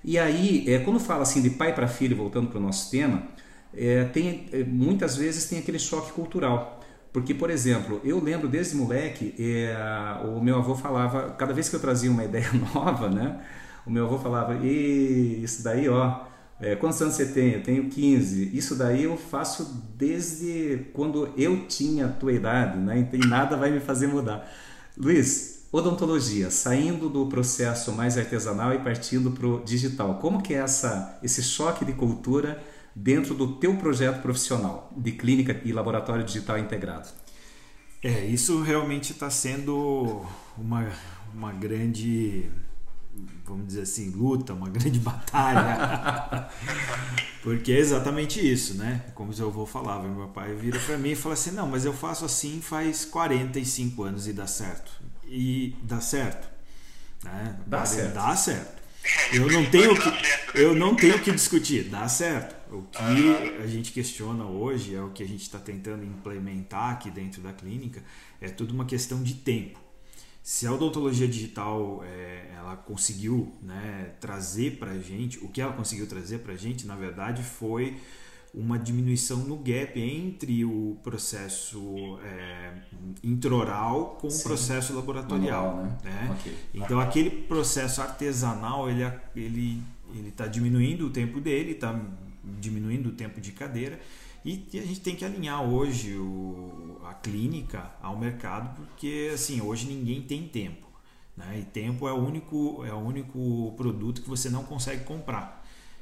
E 0.04 0.16
aí, 0.18 0.64
é, 0.68 0.78
quando 0.78 1.00
fala 1.00 1.22
assim 1.22 1.42
de 1.42 1.50
pai 1.50 1.74
para 1.74 1.88
filho, 1.88 2.16
voltando 2.16 2.48
para 2.48 2.58
o 2.58 2.62
nosso 2.62 2.90
tema, 2.92 3.26
é, 3.74 4.04
tem, 4.04 4.46
é, 4.52 4.64
muitas 4.64 5.16
vezes 5.16 5.46
tem 5.46 5.58
aquele 5.58 5.78
choque 5.78 6.12
cultural 6.12 6.80
Porque, 7.12 7.34
por 7.34 7.50
exemplo, 7.50 8.00
eu 8.04 8.22
lembro 8.22 8.48
desde 8.48 8.76
moleque, 8.76 9.34
é, 9.38 9.76
o 10.26 10.40
meu 10.40 10.56
avô 10.56 10.74
falava, 10.74 11.30
cada 11.32 11.52
vez 11.52 11.68
que 11.68 11.76
eu 11.76 11.80
trazia 11.80 12.10
uma 12.10 12.24
ideia 12.24 12.50
nova, 12.74 13.08
né? 13.08 13.40
O 13.86 13.90
meu 13.90 14.06
avô 14.06 14.18
falava, 14.18 14.54
e 14.56 15.42
isso 15.42 15.62
daí, 15.62 15.88
ó, 15.88 16.26
é, 16.60 16.74
quantos 16.74 17.00
anos 17.00 17.14
você 17.14 17.26
tem? 17.26 17.52
Eu 17.52 17.62
tenho 17.62 17.88
15. 17.88 18.56
Isso 18.56 18.74
daí 18.74 19.04
eu 19.04 19.16
faço 19.16 19.82
desde 19.96 20.86
quando 20.92 21.32
eu 21.36 21.66
tinha 21.66 22.06
a 22.06 22.08
tua 22.08 22.32
idade, 22.32 22.78
né? 22.78 23.08
E 23.12 23.26
nada 23.26 23.56
vai 23.56 23.70
me 23.70 23.80
fazer 23.80 24.08
mudar. 24.08 24.50
Luiz, 24.96 25.68
odontologia, 25.70 26.50
saindo 26.50 27.08
do 27.08 27.26
processo 27.26 27.92
mais 27.92 28.18
artesanal 28.18 28.74
e 28.74 28.78
partindo 28.78 29.30
para 29.30 29.46
o 29.46 29.62
digital. 29.64 30.16
Como 30.16 30.42
que 30.42 30.52
é 30.52 30.58
essa, 30.58 31.18
esse 31.22 31.42
choque 31.42 31.84
de 31.84 31.92
cultura 31.92 32.60
dentro 32.98 33.34
do 33.34 33.54
teu 33.56 33.76
projeto 33.76 34.20
profissional 34.20 34.92
de 34.96 35.12
clínica 35.12 35.60
e 35.64 35.72
laboratório 35.72 36.24
digital 36.24 36.58
integrado? 36.58 37.08
É, 38.02 38.24
isso 38.24 38.62
realmente 38.62 39.12
está 39.12 39.30
sendo 39.30 40.24
uma, 40.56 40.86
uma 41.34 41.52
grande, 41.52 42.48
vamos 43.44 43.68
dizer 43.68 43.82
assim, 43.82 44.10
luta, 44.10 44.52
uma 44.52 44.68
grande 44.70 44.98
batalha. 44.98 46.48
Porque 47.42 47.72
é 47.72 47.78
exatamente 47.78 48.40
isso, 48.40 48.74
né? 48.74 49.04
Como 49.14 49.32
eu 49.32 49.50
vou 49.50 49.64
falar, 49.66 50.02
meu 50.02 50.28
pai 50.28 50.54
vira 50.54 50.78
para 50.80 50.98
mim 50.98 51.10
e 51.10 51.16
fala 51.16 51.34
assim: 51.34 51.52
"Não, 51.52 51.66
mas 51.66 51.84
eu 51.84 51.92
faço 51.92 52.24
assim 52.24 52.60
faz 52.60 53.04
45 53.04 54.02
anos 54.02 54.26
e 54.26 54.32
dá 54.32 54.46
certo". 54.46 54.90
E 55.24 55.74
dá 55.82 56.00
certo. 56.00 56.48
Né? 57.24 57.56
Dá 57.66 57.86
certo. 57.86 58.14
Dá 58.14 58.36
certo. 58.36 58.82
Eu 59.32 59.50
não 59.50 59.64
tenho 59.66 59.94
que 59.94 60.58
eu 60.58 60.74
não 60.74 60.94
tenho 60.94 61.18
que 61.20 61.30
discutir, 61.30 61.84
dá 61.84 62.08
certo. 62.08 62.57
O 62.70 62.82
que 62.82 63.62
a 63.62 63.66
gente 63.66 63.92
questiona 63.92 64.44
hoje 64.44 64.94
é 64.94 65.02
o 65.02 65.10
que 65.10 65.22
a 65.22 65.26
gente 65.26 65.42
está 65.42 65.58
tentando 65.58 66.04
implementar 66.04 66.92
aqui 66.92 67.10
dentro 67.10 67.40
da 67.40 67.52
clínica 67.52 68.02
é 68.40 68.48
tudo 68.48 68.72
uma 68.74 68.84
questão 68.84 69.22
de 69.22 69.34
tempo. 69.34 69.78
Se 70.42 70.66
a 70.66 70.72
odontologia 70.72 71.28
digital 71.28 72.02
é, 72.04 72.52
ela 72.56 72.76
conseguiu 72.76 73.52
né, 73.62 74.12
trazer 74.20 74.78
para 74.78 74.92
a 74.92 74.98
gente, 74.98 75.38
o 75.44 75.48
que 75.48 75.60
ela 75.60 75.72
conseguiu 75.72 76.06
trazer 76.06 76.38
para 76.38 76.54
a 76.54 76.56
gente, 76.56 76.86
na 76.86 76.96
verdade, 76.96 77.42
foi 77.42 77.98
uma 78.54 78.78
diminuição 78.78 79.38
no 79.38 79.56
gap 79.56 80.00
entre 80.00 80.64
o 80.64 80.96
processo 81.02 82.18
é, 82.24 82.72
introral 83.22 84.16
com 84.20 84.30
Sim. 84.30 84.40
o 84.40 84.42
processo 84.44 84.94
laboratorial. 84.94 85.76
Manual, 85.76 85.84
né? 85.84 85.98
né? 86.04 86.36
Okay. 86.40 86.56
Então 86.74 86.98
aquele 86.98 87.30
processo 87.30 88.00
artesanal 88.00 88.88
ele 88.88 89.04
ele 89.36 89.82
ele 90.14 90.28
está 90.30 90.46
diminuindo 90.46 91.06
o 91.06 91.10
tempo 91.10 91.38
dele, 91.38 91.72
está 91.72 91.92
diminuindo 92.60 93.10
o 93.10 93.12
tempo 93.12 93.40
de 93.40 93.52
cadeira 93.52 94.00
e 94.44 94.66
a 94.74 94.86
gente 94.86 95.00
tem 95.00 95.14
que 95.14 95.24
alinhar 95.24 95.62
hoje 95.62 96.16
o, 96.16 97.00
a 97.04 97.14
clínica 97.14 97.90
ao 98.00 98.16
mercado 98.16 98.74
porque 98.76 99.30
assim 99.34 99.60
hoje 99.60 99.86
ninguém 99.86 100.22
tem 100.22 100.46
tempo, 100.46 100.86
né? 101.36 101.58
E 101.60 101.64
tempo 101.64 102.08
é 102.08 102.12
o 102.12 102.16
único 102.16 102.84
é 102.84 102.92
o 102.92 102.98
único 102.98 103.74
produto 103.76 104.22
que 104.22 104.28
você 104.28 104.48
não 104.48 104.64
consegue 104.64 105.04
comprar. 105.04 105.58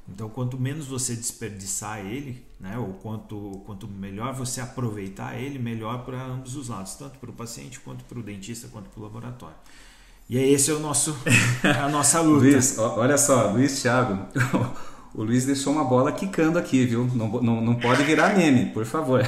Então, 0.08 0.28
quanto 0.28 0.56
menos 0.56 0.86
você 0.86 1.16
desperdiçar 1.16 1.98
ele, 1.98 2.40
né, 2.60 2.78
ou 2.78 2.92
quanto, 2.94 3.60
quanto 3.66 3.88
melhor 3.88 4.32
você 4.32 4.60
aproveitar 4.60 5.36
ele, 5.36 5.58
melhor 5.58 6.04
para 6.04 6.22
ambos 6.22 6.54
os 6.54 6.68
lados, 6.68 6.94
tanto 6.94 7.18
para 7.18 7.28
o 7.28 7.32
paciente, 7.32 7.80
quanto 7.80 8.04
para 8.04 8.18
o 8.18 8.22
dentista, 8.22 8.68
quanto 8.68 8.88
para 8.88 9.00
o 9.00 9.02
laboratório. 9.02 9.56
E 10.28 10.38
é 10.38 10.48
esse 10.48 10.70
é 10.70 10.74
o 10.74 10.78
nosso, 10.78 11.16
a 11.62 11.88
nossa 11.88 12.20
luta. 12.22 12.44
Luiz, 12.44 12.78
olha 12.78 13.18
só, 13.18 13.50
Luiz 13.50 13.82
Thiago, 13.82 14.26
o 15.16 15.24
Luiz 15.24 15.46
deixou 15.46 15.72
uma 15.72 15.82
bola 15.82 16.12
quicando 16.12 16.58
aqui, 16.58 16.84
viu? 16.84 17.08
Não, 17.14 17.28
não, 17.40 17.60
não 17.62 17.74
pode 17.74 18.04
virar 18.04 18.36
meme, 18.36 18.66
por 18.66 18.84
favor. 18.84 19.22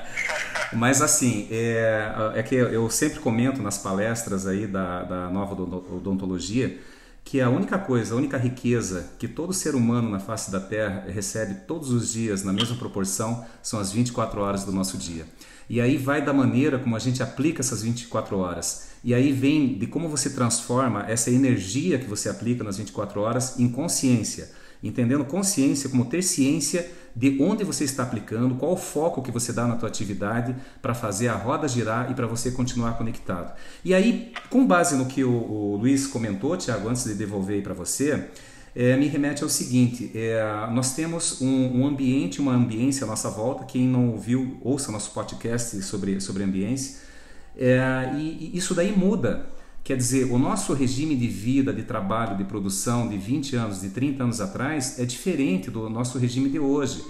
Mas 0.74 1.00
assim, 1.00 1.48
é, 1.50 2.12
é 2.34 2.42
que 2.42 2.54
eu 2.54 2.88
sempre 2.90 3.18
comento 3.18 3.62
nas 3.62 3.78
palestras 3.78 4.46
aí 4.46 4.66
da, 4.66 5.02
da 5.02 5.30
nova 5.30 5.54
odontologia 5.54 6.78
que 7.24 7.40
a 7.40 7.48
única 7.48 7.78
coisa, 7.78 8.14
a 8.14 8.16
única 8.18 8.36
riqueza 8.36 9.10
que 9.18 9.26
todo 9.26 9.54
ser 9.54 9.74
humano 9.74 10.10
na 10.10 10.18
face 10.18 10.50
da 10.50 10.60
Terra 10.60 11.04
recebe 11.08 11.66
todos 11.66 11.90
os 11.90 12.12
dias 12.12 12.42
na 12.42 12.52
mesma 12.52 12.76
proporção 12.76 13.46
são 13.62 13.80
as 13.80 13.90
24 13.90 14.38
horas 14.38 14.64
do 14.64 14.72
nosso 14.72 14.98
dia. 14.98 15.24
E 15.68 15.80
aí 15.80 15.96
vai 15.96 16.22
da 16.22 16.32
maneira 16.34 16.78
como 16.78 16.94
a 16.94 16.98
gente 16.98 17.22
aplica 17.22 17.60
essas 17.60 17.82
24 17.82 18.36
horas. 18.36 18.88
E 19.02 19.14
aí 19.14 19.32
vem 19.32 19.78
de 19.78 19.86
como 19.86 20.10
você 20.10 20.28
transforma 20.28 21.06
essa 21.08 21.30
energia 21.30 21.98
que 21.98 22.06
você 22.06 22.28
aplica 22.28 22.62
nas 22.62 22.76
24 22.76 23.20
horas 23.20 23.58
em 23.58 23.68
consciência 23.68 24.60
entendendo 24.82 25.24
consciência 25.24 25.88
como 25.88 26.04
ter 26.04 26.22
ciência 26.22 26.90
de 27.14 27.36
onde 27.40 27.62
você 27.62 27.84
está 27.84 28.02
aplicando, 28.02 28.54
qual 28.54 28.72
o 28.72 28.76
foco 28.76 29.22
que 29.22 29.30
você 29.30 29.52
dá 29.52 29.66
na 29.66 29.76
tua 29.76 29.88
atividade 29.88 30.56
para 30.80 30.94
fazer 30.94 31.28
a 31.28 31.34
roda 31.34 31.68
girar 31.68 32.10
e 32.10 32.14
para 32.14 32.26
você 32.26 32.50
continuar 32.50 32.96
conectado. 32.96 33.54
E 33.84 33.94
aí, 33.94 34.32
com 34.48 34.66
base 34.66 34.96
no 34.96 35.06
que 35.06 35.22
o, 35.22 35.30
o 35.30 35.76
Luiz 35.76 36.06
comentou, 36.06 36.56
Tiago, 36.56 36.88
antes 36.88 37.04
de 37.04 37.14
devolver 37.14 37.62
para 37.62 37.74
você, 37.74 38.28
é, 38.74 38.96
me 38.96 39.06
remete 39.06 39.42
ao 39.42 39.48
seguinte: 39.48 40.10
é, 40.14 40.42
nós 40.72 40.94
temos 40.94 41.40
um, 41.42 41.80
um, 41.80 41.86
ambiente, 41.86 42.40
uma 42.40 42.54
ambiência 42.54 43.04
à 43.04 43.06
nossa 43.06 43.28
volta. 43.28 43.64
Quem 43.64 43.86
não 43.86 44.10
ouviu, 44.10 44.58
ouça 44.62 44.90
nosso 44.90 45.10
podcast 45.12 45.82
sobre, 45.82 46.20
sobre 46.20 46.42
ambiência. 46.42 47.02
É, 47.54 48.10
e, 48.16 48.52
e 48.54 48.56
isso 48.56 48.74
daí 48.74 48.96
muda 48.96 49.46
Quer 49.84 49.96
dizer, 49.96 50.30
o 50.30 50.38
nosso 50.38 50.72
regime 50.74 51.16
de 51.16 51.26
vida, 51.26 51.72
de 51.72 51.82
trabalho, 51.82 52.36
de 52.36 52.44
produção 52.44 53.08
de 53.08 53.18
20 53.18 53.56
anos, 53.56 53.80
de 53.80 53.90
30 53.90 54.22
anos 54.22 54.40
atrás 54.40 54.98
é 55.00 55.04
diferente 55.04 55.72
do 55.72 55.90
nosso 55.90 56.18
regime 56.18 56.48
de 56.48 56.60
hoje. 56.60 57.04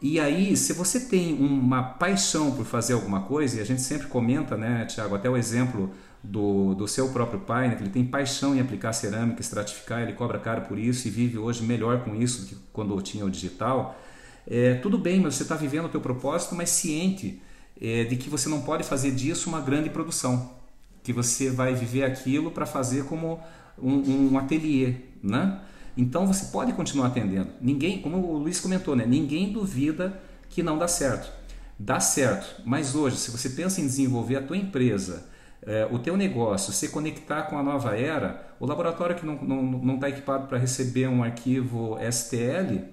E 0.00 0.18
aí, 0.18 0.56
se 0.56 0.72
você 0.72 1.00
tem 1.00 1.34
uma 1.34 1.82
paixão 1.82 2.52
por 2.52 2.64
fazer 2.64 2.94
alguma 2.94 3.22
coisa, 3.22 3.58
e 3.58 3.60
a 3.60 3.64
gente 3.64 3.82
sempre 3.82 4.06
comenta, 4.06 4.56
né, 4.56 4.86
Tiago, 4.86 5.14
até 5.14 5.28
o 5.28 5.36
exemplo 5.36 5.90
do, 6.22 6.74
do 6.74 6.88
seu 6.88 7.10
próprio 7.10 7.40
pai, 7.40 7.68
né, 7.68 7.74
que 7.74 7.82
ele 7.82 7.90
tem 7.90 8.04
paixão 8.04 8.54
em 8.54 8.60
aplicar 8.60 8.94
cerâmica, 8.94 9.42
estratificar, 9.42 10.02
ele 10.02 10.14
cobra 10.14 10.38
caro 10.38 10.62
por 10.62 10.78
isso 10.78 11.06
e 11.06 11.10
vive 11.10 11.36
hoje 11.36 11.62
melhor 11.62 12.04
com 12.04 12.14
isso 12.14 12.42
do 12.42 12.46
que 12.48 12.56
quando 12.72 12.98
tinha 13.02 13.24
o 13.24 13.30
digital. 13.30 14.00
É, 14.46 14.74
tudo 14.76 14.96
bem, 14.96 15.20
mas 15.20 15.34
você 15.34 15.42
está 15.42 15.56
vivendo 15.56 15.86
o 15.86 15.90
teu 15.90 16.00
propósito, 16.00 16.54
mas 16.54 16.70
ciente 16.70 17.42
é, 17.80 18.04
de 18.04 18.16
que 18.16 18.30
você 18.30 18.48
não 18.48 18.62
pode 18.62 18.82
fazer 18.82 19.10
disso 19.10 19.48
uma 19.48 19.60
grande 19.60 19.90
produção 19.90 20.63
que 21.04 21.12
você 21.12 21.50
vai 21.50 21.74
viver 21.74 22.02
aquilo 22.02 22.50
para 22.50 22.64
fazer 22.64 23.04
como 23.04 23.38
um, 23.78 24.32
um 24.32 24.38
ateliê, 24.38 24.94
né? 25.22 25.60
Então 25.96 26.26
você 26.26 26.46
pode 26.46 26.72
continuar 26.72 27.08
atendendo. 27.08 27.50
Ninguém, 27.60 28.00
como 28.00 28.16
o 28.16 28.38
Luiz 28.38 28.58
comentou, 28.58 28.96
né? 28.96 29.04
Ninguém 29.06 29.52
duvida 29.52 30.20
que 30.48 30.62
não 30.62 30.78
dá 30.78 30.88
certo. 30.88 31.30
Dá 31.78 32.00
certo, 32.00 32.62
mas 32.64 32.94
hoje, 32.94 33.16
se 33.16 33.30
você 33.30 33.50
pensa 33.50 33.80
em 33.80 33.86
desenvolver 33.86 34.36
a 34.36 34.42
tua 34.42 34.56
empresa, 34.56 35.28
é, 35.66 35.86
o 35.90 35.98
teu 35.98 36.16
negócio, 36.16 36.72
se 36.72 36.88
conectar 36.88 37.44
com 37.44 37.58
a 37.58 37.62
nova 37.62 37.96
era, 37.96 38.54
o 38.60 38.66
laboratório 38.66 39.16
que 39.16 39.26
não 39.26 39.34
está 39.34 39.46
não, 39.46 39.62
não 39.62 39.98
tá 39.98 40.08
equipado 40.08 40.46
para 40.46 40.56
receber 40.56 41.08
um 41.08 41.22
arquivo 41.22 41.98
STL, 42.10 42.84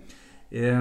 é, 0.51 0.73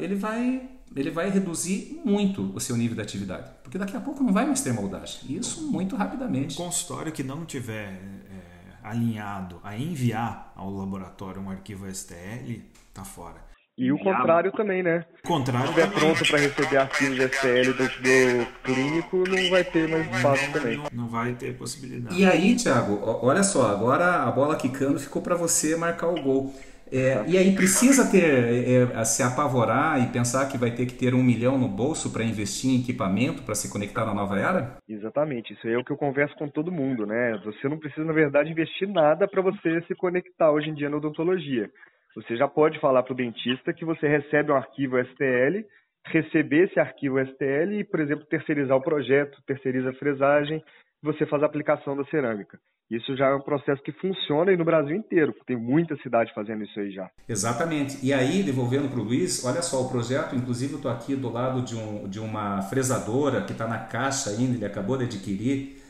ele 0.00 0.14
vai 0.14 0.68
ele 0.94 1.10
vai 1.10 1.30
reduzir 1.30 2.00
muito 2.04 2.52
o 2.54 2.60
seu 2.60 2.76
nível 2.76 2.94
de 2.94 3.02
atividade, 3.02 3.50
porque 3.62 3.78
daqui 3.78 3.96
a 3.96 4.00
pouco 4.00 4.22
não 4.22 4.32
vai 4.32 4.46
mais 4.46 4.60
ter 4.62 4.72
moldagem. 4.72 5.36
Isso 5.36 5.70
muito 5.70 5.96
rapidamente. 5.96 6.60
Um 6.60 6.64
consultório 6.64 7.12
que 7.12 7.22
não 7.22 7.44
tiver 7.44 7.88
é, 7.88 8.36
alinhado 8.82 9.60
a 9.62 9.76
enviar 9.76 10.52
ao 10.54 10.70
laboratório 10.70 11.40
um 11.40 11.50
arquivo 11.50 11.86
STL 11.92 12.62
está 12.88 13.04
fora. 13.04 13.46
E 13.78 13.92
o 13.92 13.98
contrário 13.98 14.50
também, 14.52 14.82
né? 14.82 15.04
O 15.22 15.28
contrário. 15.28 15.66
Se 15.66 15.78
estiver 15.78 16.00
pronto 16.00 16.26
para 16.26 16.38
receber 16.38 16.76
arquivos 16.78 17.18
STL 17.18 17.72
do, 17.74 17.84
do, 17.84 18.46
clínico, 18.62 19.16
não 19.28 19.50
vai 19.50 19.64
ter 19.64 19.86
mais 19.86 20.16
espaço 20.16 20.50
também. 20.50 20.78
Não, 20.78 20.86
não 20.92 21.08
vai 21.08 21.34
ter 21.34 21.54
possibilidade. 21.58 22.18
E 22.18 22.24
aí, 22.24 22.56
Thiago, 22.56 22.98
olha 23.22 23.42
só, 23.42 23.70
agora 23.70 24.22
a 24.22 24.30
bola 24.30 24.56
quicando 24.56 24.98
ficou 24.98 25.20
para 25.20 25.34
você 25.34 25.76
marcar 25.76 26.08
o 26.08 26.22
gol. 26.22 26.54
É, 26.92 27.24
e 27.26 27.36
aí 27.36 27.54
precisa 27.54 28.10
ter 28.10 28.24
é, 28.24 29.00
é, 29.00 29.04
se 29.04 29.22
apavorar 29.22 30.00
e 30.00 30.12
pensar 30.12 30.48
que 30.48 30.56
vai 30.56 30.70
ter 30.70 30.86
que 30.86 30.94
ter 30.94 31.14
um 31.14 31.22
milhão 31.22 31.58
no 31.58 31.68
bolso 31.68 32.12
para 32.12 32.24
investir 32.24 32.70
em 32.70 32.80
equipamento 32.80 33.42
para 33.42 33.54
se 33.54 33.70
conectar 33.72 34.04
na 34.04 34.14
nova 34.14 34.38
era? 34.38 34.76
Exatamente, 34.88 35.52
isso 35.52 35.66
é 35.66 35.76
o 35.76 35.84
que 35.84 35.92
eu 35.92 35.96
converso 35.96 36.34
com 36.36 36.48
todo 36.48 36.70
mundo, 36.70 37.04
né? 37.04 37.40
Você 37.44 37.68
não 37.68 37.78
precisa, 37.78 38.04
na 38.04 38.12
verdade, 38.12 38.50
investir 38.50 38.88
nada 38.88 39.26
para 39.26 39.42
você 39.42 39.82
se 39.82 39.94
conectar 39.94 40.50
hoje 40.50 40.70
em 40.70 40.74
dia 40.74 40.88
na 40.88 40.98
odontologia. 40.98 41.70
Você 42.14 42.36
já 42.36 42.48
pode 42.48 42.78
falar 42.80 43.02
para 43.02 43.12
o 43.12 43.16
dentista 43.16 43.74
que 43.74 43.84
você 43.84 44.08
recebe 44.08 44.50
um 44.50 44.56
arquivo 44.56 44.98
STL, 44.98 45.66
receber 46.06 46.68
esse 46.68 46.80
arquivo 46.80 47.20
STL 47.20 47.74
e, 47.80 47.84
por 47.84 48.00
exemplo, 48.00 48.24
terceirizar 48.26 48.76
o 48.76 48.82
projeto, 48.82 49.42
terceiriza 49.46 49.90
a 49.90 49.94
fresagem, 49.94 50.62
você 51.06 51.24
faz 51.26 51.42
a 51.42 51.46
aplicação 51.46 51.96
da 51.96 52.04
cerâmica. 52.06 52.58
Isso 52.90 53.16
já 53.16 53.26
é 53.26 53.34
um 53.34 53.40
processo 53.40 53.82
que 53.82 53.92
funciona 53.92 54.50
aí 54.50 54.56
no 54.56 54.64
Brasil 54.64 54.94
inteiro, 54.94 55.34
tem 55.46 55.56
muita 55.56 55.96
cidade 56.02 56.32
fazendo 56.34 56.62
isso 56.62 56.78
aí 56.78 56.92
já. 56.92 57.10
Exatamente. 57.28 57.98
E 58.04 58.12
aí, 58.12 58.42
devolvendo 58.42 58.88
para 58.88 59.00
o 59.00 59.02
Luiz, 59.02 59.44
olha 59.44 59.62
só, 59.62 59.82
o 59.82 59.88
projeto, 59.88 60.36
inclusive 60.36 60.74
eu 60.74 60.76
estou 60.76 60.90
aqui 60.90 61.16
do 61.16 61.32
lado 61.32 61.62
de, 61.62 61.74
um, 61.74 62.08
de 62.08 62.20
uma 62.20 62.62
fresadora 62.62 63.42
que 63.42 63.52
está 63.52 63.66
na 63.66 63.78
caixa 63.78 64.30
ainda, 64.30 64.54
ele 64.54 64.64
acabou 64.64 64.96
de 64.96 65.04
adquirir, 65.04 65.82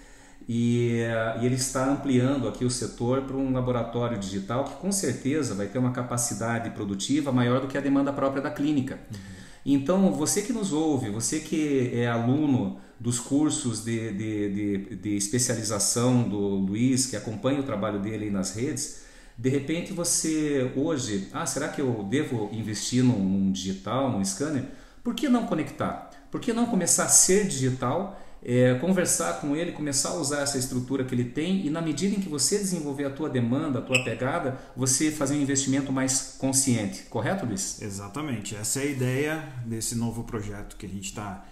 e, 0.48 1.02
e, 1.40 1.44
ele 1.44 1.56
está 1.56 1.84
ampliando 1.90 2.48
aqui 2.48 2.64
o 2.64 2.70
setor 2.70 3.22
para 3.22 3.36
um 3.36 3.52
laboratório 3.52 4.16
digital 4.16 4.64
que 4.64 4.74
com 4.76 4.92
certeza 4.92 5.54
vai 5.54 5.66
ter 5.66 5.78
uma 5.78 5.90
capacidade 5.90 6.70
produtiva 6.70 7.32
maior 7.32 7.60
do 7.60 7.66
que 7.66 7.76
a 7.76 7.80
demanda 7.80 8.12
própria 8.12 8.40
da 8.40 8.50
clínica. 8.50 8.94
Uhum. 9.12 9.36
Então, 9.68 10.12
você 10.12 10.42
que 10.42 10.52
nos 10.52 10.72
ouve, 10.72 11.10
você 11.10 11.40
que 11.40 11.90
é 11.92 12.06
aluno 12.06 12.78
dos 13.00 13.18
cursos 13.18 13.84
de, 13.84 14.12
de, 14.12 14.54
de, 14.54 14.96
de 14.96 15.16
especialização 15.16 16.22
do 16.22 16.38
Luiz, 16.38 17.06
que 17.06 17.16
acompanha 17.16 17.58
o 17.58 17.64
trabalho 17.64 18.00
dele 18.00 18.30
nas 18.30 18.54
redes, 18.54 19.00
de 19.36 19.48
repente 19.48 19.92
você 19.92 20.70
hoje, 20.76 21.28
ah, 21.32 21.44
será 21.44 21.66
que 21.66 21.80
eu 21.80 22.06
devo 22.08 22.48
investir 22.52 23.02
num, 23.02 23.18
num 23.18 23.50
digital, 23.50 24.08
num 24.08 24.24
scanner? 24.24 24.66
Por 25.02 25.16
que 25.16 25.28
não 25.28 25.46
conectar? 25.46 26.10
Por 26.30 26.40
que 26.40 26.52
não 26.52 26.66
começar 26.66 27.06
a 27.06 27.08
ser 27.08 27.48
digital, 27.48 28.22
é, 28.48 28.74
conversar 28.74 29.40
com 29.40 29.56
ele, 29.56 29.72
começar 29.72 30.10
a 30.10 30.14
usar 30.14 30.42
essa 30.42 30.56
estrutura 30.56 31.04
que 31.04 31.12
ele 31.12 31.24
tem 31.24 31.66
e 31.66 31.68
na 31.68 31.82
medida 31.82 32.14
em 32.14 32.20
que 32.20 32.28
você 32.28 32.56
desenvolver 32.56 33.04
a 33.04 33.10
tua 33.10 33.28
demanda, 33.28 33.80
a 33.80 33.82
tua 33.82 34.04
pegada, 34.04 34.56
você 34.76 35.10
fazer 35.10 35.34
um 35.34 35.42
investimento 35.42 35.90
mais 35.90 36.36
consciente, 36.38 37.02
correto, 37.10 37.44
Luiz? 37.44 37.82
Exatamente. 37.82 38.54
Essa 38.54 38.78
é 38.78 38.82
a 38.84 38.86
ideia 38.86 39.52
desse 39.66 39.96
novo 39.96 40.22
projeto 40.22 40.76
que 40.76 40.86
a 40.86 40.88
gente 40.88 41.06
está 41.06 41.44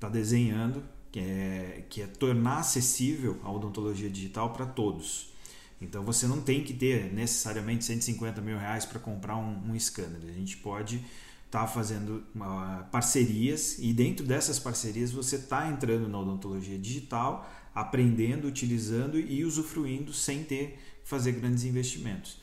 tá 0.00 0.08
desenhando, 0.08 0.82
que 1.12 1.20
é, 1.20 1.84
que 1.88 2.02
é 2.02 2.08
tornar 2.08 2.58
acessível 2.58 3.38
a 3.44 3.52
odontologia 3.52 4.10
digital 4.10 4.52
para 4.52 4.66
todos. 4.66 5.32
Então 5.80 6.02
você 6.02 6.26
não 6.26 6.40
tem 6.40 6.64
que 6.64 6.74
ter 6.74 7.12
necessariamente 7.12 7.84
150 7.84 8.40
mil 8.40 8.58
reais 8.58 8.84
para 8.84 8.98
comprar 8.98 9.36
um, 9.36 9.70
um 9.70 9.78
scanner. 9.78 10.18
A 10.28 10.32
gente 10.32 10.56
pode 10.56 11.04
estar 11.52 11.60
tá 11.60 11.66
fazendo 11.66 12.24
uma, 12.34 12.88
parcerias 12.90 13.76
e 13.78 13.92
dentro 13.92 14.24
dessas 14.24 14.58
parcerias 14.58 15.12
você 15.12 15.36
está 15.36 15.68
entrando 15.68 16.08
na 16.08 16.18
odontologia 16.18 16.78
digital, 16.78 17.46
aprendendo, 17.74 18.48
utilizando 18.48 19.20
e 19.20 19.44
usufruindo 19.44 20.14
sem 20.14 20.42
ter 20.42 20.78
que 21.02 21.08
fazer 21.10 21.32
grandes 21.32 21.64
investimentos. 21.64 22.40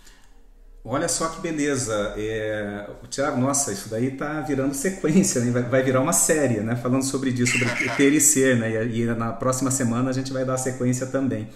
Olha 0.86 1.10
só 1.10 1.28
que 1.28 1.42
beleza. 1.42 2.14
É... 2.18 2.88
O 3.04 3.08
Tiago, 3.08 3.42
nossa, 3.42 3.74
isso 3.74 3.90
daí 3.90 4.14
está 4.14 4.42
virando 4.42 4.76
sequência, 4.76 5.42
né? 5.42 5.52
vai, 5.52 5.64
vai, 5.64 5.84
virar 5.84 6.02
uma 6.02 6.14
série, 6.14 6.60
né? 6.62 6.76
Falando 6.76 7.04
sobre 7.04 7.32
isso, 7.32 7.58
sobre 7.58 7.68
ter 7.98 8.14
e 8.14 8.22
ser, 8.22 8.58
né? 8.58 8.86
E, 8.86 9.02
e 9.02 9.06
na 9.06 9.34
próxima 9.34 9.72
semana 9.72 10.12
a 10.12 10.14
gente 10.14 10.32
vai 10.32 10.46
dar 10.46 10.54
a 10.54 10.58
sequência 10.58 11.08
também. 11.08 11.50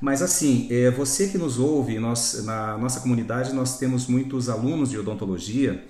Mas 0.00 0.22
assim, 0.22 0.68
é, 0.70 0.90
você 0.92 1.26
que 1.28 1.38
nos 1.38 1.58
ouve, 1.58 1.98
nós, 1.98 2.44
na 2.44 2.78
nossa 2.78 3.00
comunidade 3.00 3.52
nós 3.52 3.78
temos 3.78 4.06
muitos 4.06 4.48
alunos 4.48 4.90
de 4.90 4.98
odontologia 4.98 5.84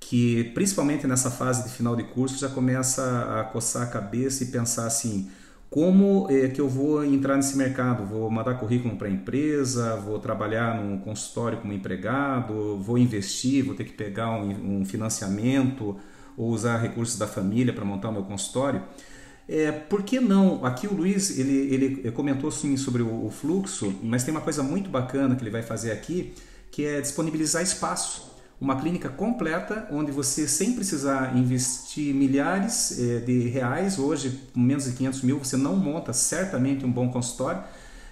que, 0.00 0.44
principalmente 0.54 1.06
nessa 1.06 1.30
fase 1.30 1.68
de 1.68 1.70
final 1.70 1.94
de 1.94 2.02
curso, 2.02 2.38
já 2.38 2.48
começa 2.48 3.38
a 3.38 3.44
coçar 3.44 3.82
a 3.82 3.86
cabeça 3.86 4.42
e 4.42 4.46
pensar 4.46 4.86
assim, 4.86 5.30
como 5.70 6.26
é 6.28 6.48
que 6.48 6.60
eu 6.60 6.68
vou 6.68 7.04
entrar 7.04 7.36
nesse 7.36 7.56
mercado? 7.56 8.04
Vou 8.04 8.28
mandar 8.28 8.54
currículo 8.54 8.96
para 8.96 9.06
a 9.06 9.10
empresa, 9.10 9.94
vou 9.96 10.18
trabalhar 10.18 10.74
num 10.82 10.98
consultório 10.98 11.58
como 11.58 11.72
empregado, 11.72 12.76
vou 12.78 12.98
investir, 12.98 13.64
vou 13.64 13.76
ter 13.76 13.84
que 13.84 13.92
pegar 13.92 14.32
um, 14.32 14.80
um 14.80 14.84
financiamento 14.84 15.96
ou 16.36 16.50
usar 16.50 16.78
recursos 16.78 17.16
da 17.16 17.28
família 17.28 17.72
para 17.72 17.84
montar 17.84 18.08
o 18.08 18.12
meu 18.12 18.24
consultório. 18.24 18.82
É, 19.48 19.70
por 19.70 20.02
que 20.02 20.18
não? 20.18 20.64
Aqui 20.64 20.86
o 20.86 20.94
Luiz 20.94 21.38
ele, 21.38 21.74
ele 21.74 22.12
comentou 22.12 22.50
sim 22.50 22.76
sobre 22.76 23.02
o, 23.02 23.26
o, 23.26 23.30
fluxo, 23.30 23.94
mas 24.02 24.24
tem 24.24 24.32
uma 24.32 24.40
coisa 24.40 24.62
muito 24.62 24.88
bacana 24.90 25.36
que 25.36 25.42
ele 25.42 25.50
vai 25.50 25.62
fazer 25.62 25.92
aqui, 25.92 26.34
que 26.70 26.84
é 26.84 27.00
disponibilizar 27.00 27.62
espaço. 27.62 28.29
Uma 28.60 28.78
clínica 28.78 29.08
completa, 29.08 29.88
onde 29.90 30.12
você, 30.12 30.46
sem 30.46 30.74
precisar 30.74 31.36
investir 31.36 32.14
milhares 32.14 32.98
é, 32.98 33.18
de 33.20 33.48
reais, 33.48 33.98
hoje, 33.98 34.38
menos 34.54 34.84
de 34.84 34.92
500 34.92 35.22
mil, 35.22 35.38
você 35.38 35.56
não 35.56 35.76
monta 35.76 36.12
certamente 36.12 36.84
um 36.84 36.92
bom 36.92 37.10
consultório, 37.10 37.62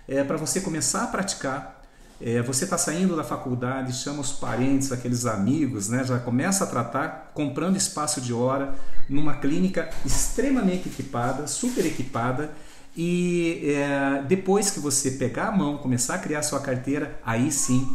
é, 0.09 0.25
para 0.25 0.38
você 0.38 0.61
começar 0.61 1.05
a 1.05 1.07
praticar 1.09 1.78
é, 2.21 2.43
você 2.43 2.64
está 2.64 2.76
saindo 2.76 3.14
da 3.14 3.23
faculdade, 3.23 3.93
chama 3.93 4.21
os 4.21 4.33
parentes, 4.33 4.90
aqueles 4.90 5.25
amigos, 5.25 5.88
né? 5.88 6.02
já 6.05 6.19
começa 6.19 6.64
a 6.64 6.67
tratar 6.67 7.31
comprando 7.33 7.76
espaço 7.76 8.21
de 8.21 8.33
hora 8.33 8.75
numa 9.09 9.37
clínica 9.37 9.88
extremamente 10.05 10.88
equipada, 10.88 11.47
super 11.47 11.87
equipada. 11.87 12.50
E 12.97 13.62
é, 13.73 14.25
depois 14.26 14.71
que 14.71 14.81
você 14.81 15.12
pegar 15.12 15.49
a 15.49 15.52
mão, 15.52 15.78
começar 15.78 16.17
a 16.17 16.19
criar 16.19 16.43
sua 16.43 16.59
carteira, 16.59 17.21
aí 17.25 17.52
sim 17.52 17.87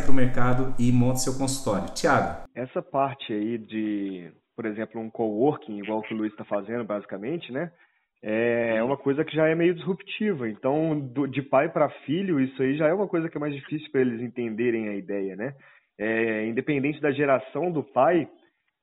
para 0.00 0.10
o 0.10 0.14
mercado 0.14 0.74
e 0.78 0.92
monta 0.92 1.16
seu 1.16 1.36
consultório. 1.36 1.92
Tiago. 1.94 2.44
Essa 2.54 2.82
parte 2.82 3.32
aí 3.32 3.58
de, 3.58 4.30
por 4.56 4.66
exemplo, 4.66 5.00
um 5.00 5.10
coworking, 5.10 5.78
igual 5.78 6.02
que 6.02 6.14
o 6.14 6.16
Luiz 6.16 6.32
está 6.32 6.44
fazendo, 6.44 6.84
basicamente, 6.84 7.52
né? 7.52 7.70
É 8.22 8.82
uma 8.82 8.96
coisa 8.96 9.24
que 9.24 9.34
já 9.34 9.46
é 9.48 9.54
meio 9.54 9.74
disruptiva. 9.74 10.48
Então, 10.48 10.98
do, 10.98 11.26
de 11.26 11.40
pai 11.40 11.68
para 11.68 11.88
filho, 12.04 12.40
isso 12.40 12.60
aí 12.60 12.76
já 12.76 12.88
é 12.88 12.92
uma 12.92 13.06
coisa 13.06 13.28
que 13.28 13.36
é 13.36 13.40
mais 13.40 13.54
difícil 13.54 13.90
para 13.92 14.00
eles 14.00 14.20
entenderem 14.20 14.88
a 14.88 14.96
ideia, 14.96 15.36
né? 15.36 15.54
É, 15.98 16.46
independente 16.46 17.00
da 17.00 17.12
geração 17.12 17.70
do 17.70 17.82
pai, 17.82 18.28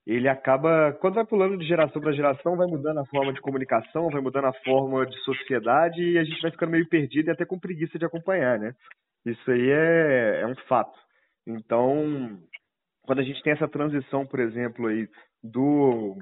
ele 0.06 0.28
acaba, 0.28 0.92
quando 1.00 1.14
vai 1.14 1.26
pulando 1.26 1.58
de 1.58 1.66
geração 1.66 2.00
para 2.00 2.12
geração, 2.12 2.56
vai 2.56 2.66
mudando 2.66 2.98
a 2.98 3.06
forma 3.06 3.32
de 3.32 3.40
comunicação, 3.40 4.08
vai 4.08 4.20
mudando 4.20 4.46
a 4.46 4.52
forma 4.64 5.04
de 5.04 5.18
sociedade 5.24 6.00
e 6.00 6.16
a 6.16 6.24
gente 6.24 6.40
vai 6.40 6.50
ficando 6.50 6.70
meio 6.70 6.88
perdido 6.88 7.28
e 7.28 7.30
até 7.30 7.44
com 7.44 7.58
preguiça 7.58 7.98
de 7.98 8.04
acompanhar, 8.04 8.58
né? 8.58 8.72
Isso 9.26 9.50
aí 9.50 9.68
é, 9.68 10.40
é 10.42 10.46
um 10.46 10.54
fato. 10.68 10.96
Então, 11.46 12.38
quando 13.02 13.20
a 13.20 13.22
gente 13.22 13.42
tem 13.42 13.52
essa 13.52 13.68
transição, 13.68 14.26
por 14.26 14.40
exemplo, 14.40 14.86
aí 14.86 15.08
do 15.42 16.16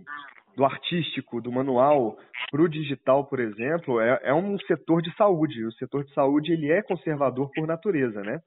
do 0.56 0.64
artístico, 0.64 1.40
do 1.40 1.50
manual 1.50 2.16
para 2.50 2.62
o 2.62 2.68
digital, 2.68 3.26
por 3.26 3.40
exemplo, 3.40 4.00
é, 4.00 4.20
é 4.22 4.34
um 4.34 4.56
setor 4.60 5.02
de 5.02 5.12
saúde. 5.16 5.64
O 5.64 5.72
setor 5.72 6.04
de 6.04 6.12
saúde 6.14 6.52
ele 6.52 6.70
é 6.70 6.82
conservador 6.82 7.50
por 7.52 7.66
natureza, 7.66 8.22
né? 8.22 8.38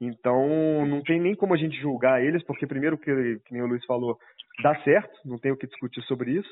Então, 0.00 0.86
não 0.86 1.02
tem 1.02 1.20
nem 1.20 1.34
como 1.34 1.54
a 1.54 1.56
gente 1.56 1.76
julgar 1.80 2.22
eles, 2.22 2.44
porque 2.44 2.66
primeiro, 2.66 2.96
que, 2.96 3.40
que 3.44 3.52
nem 3.52 3.62
o 3.62 3.66
Luiz 3.66 3.84
falou, 3.84 4.16
dá 4.62 4.80
certo, 4.82 5.10
não 5.24 5.38
tem 5.38 5.50
o 5.50 5.56
que 5.56 5.66
discutir 5.66 6.02
sobre 6.02 6.32
isso. 6.32 6.50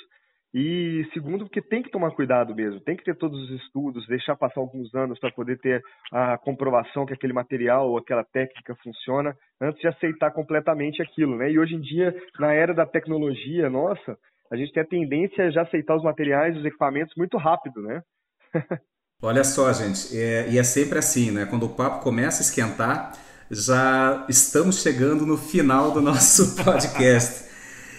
E 0.58 1.06
segundo, 1.12 1.44
porque 1.44 1.60
tem 1.60 1.82
que 1.82 1.90
tomar 1.90 2.12
cuidado 2.12 2.54
mesmo, 2.54 2.80
tem 2.80 2.96
que 2.96 3.04
ter 3.04 3.14
todos 3.14 3.38
os 3.38 3.60
estudos, 3.60 4.06
deixar 4.06 4.34
passar 4.34 4.58
alguns 4.58 4.94
anos 4.94 5.18
para 5.18 5.30
poder 5.30 5.58
ter 5.58 5.82
a 6.10 6.38
comprovação 6.38 7.04
que 7.04 7.12
aquele 7.12 7.34
material 7.34 7.90
ou 7.90 7.98
aquela 7.98 8.24
técnica 8.24 8.74
funciona, 8.82 9.36
antes 9.60 9.78
de 9.82 9.86
aceitar 9.86 10.30
completamente 10.30 11.02
aquilo, 11.02 11.36
né? 11.36 11.50
E 11.50 11.58
hoje 11.58 11.74
em 11.74 11.80
dia, 11.82 12.16
na 12.40 12.54
era 12.54 12.72
da 12.72 12.86
tecnologia 12.86 13.68
nossa, 13.68 14.16
a 14.50 14.56
gente 14.56 14.72
tem 14.72 14.82
a 14.82 14.86
tendência 14.86 15.50
já 15.50 15.60
aceitar 15.60 15.94
os 15.94 16.02
materiais, 16.02 16.56
os 16.56 16.64
equipamentos 16.64 17.14
muito 17.18 17.36
rápido, 17.36 17.82
né? 17.82 18.00
Olha 19.22 19.44
só, 19.44 19.70
gente, 19.74 20.18
é, 20.18 20.48
e 20.48 20.58
é 20.58 20.64
sempre 20.64 20.98
assim, 20.98 21.32
né? 21.32 21.44
Quando 21.44 21.66
o 21.66 21.74
papo 21.76 22.02
começa 22.02 22.40
a 22.40 22.46
esquentar, 22.46 23.12
já 23.50 24.24
estamos 24.26 24.80
chegando 24.80 25.26
no 25.26 25.36
final 25.36 25.90
do 25.90 26.00
nosso 26.00 26.56
podcast. 26.64 27.44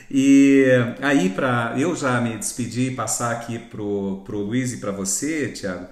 E 0.09 0.65
aí, 1.01 1.29
para 1.29 1.75
eu 1.77 1.95
já 1.95 2.19
me 2.21 2.37
despedir 2.37 2.93
e 2.93 2.95
passar 2.95 3.31
aqui 3.31 3.59
pro, 3.59 4.23
pro 4.25 4.39
Luiz 4.39 4.73
e 4.73 4.77
para 4.77 4.91
você, 4.91 5.49
Tiago, 5.49 5.87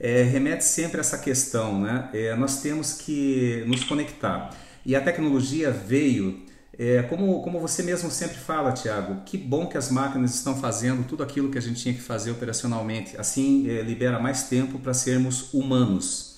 é, 0.00 0.22
remete 0.22 0.64
sempre 0.64 1.00
essa 1.00 1.16
questão, 1.18 1.80
né? 1.80 2.08
É, 2.12 2.34
nós 2.34 2.60
temos 2.60 2.94
que 2.94 3.64
nos 3.66 3.84
conectar. 3.84 4.50
E 4.84 4.96
a 4.96 5.00
tecnologia 5.00 5.70
veio 5.70 6.44
é, 6.76 7.02
como, 7.02 7.42
como 7.42 7.60
você 7.60 7.82
mesmo 7.82 8.10
sempre 8.10 8.38
fala, 8.38 8.72
Tiago, 8.72 9.22
que 9.24 9.36
bom 9.36 9.66
que 9.66 9.76
as 9.76 9.90
máquinas 9.90 10.34
estão 10.34 10.58
fazendo 10.58 11.06
tudo 11.06 11.22
aquilo 11.22 11.50
que 11.50 11.58
a 11.58 11.60
gente 11.60 11.80
tinha 11.80 11.94
que 11.94 12.00
fazer 12.00 12.30
operacionalmente. 12.30 13.16
Assim, 13.16 13.68
é, 13.68 13.82
libera 13.82 14.18
mais 14.18 14.44
tempo 14.44 14.78
para 14.78 14.94
sermos 14.94 15.52
humanos. 15.52 16.31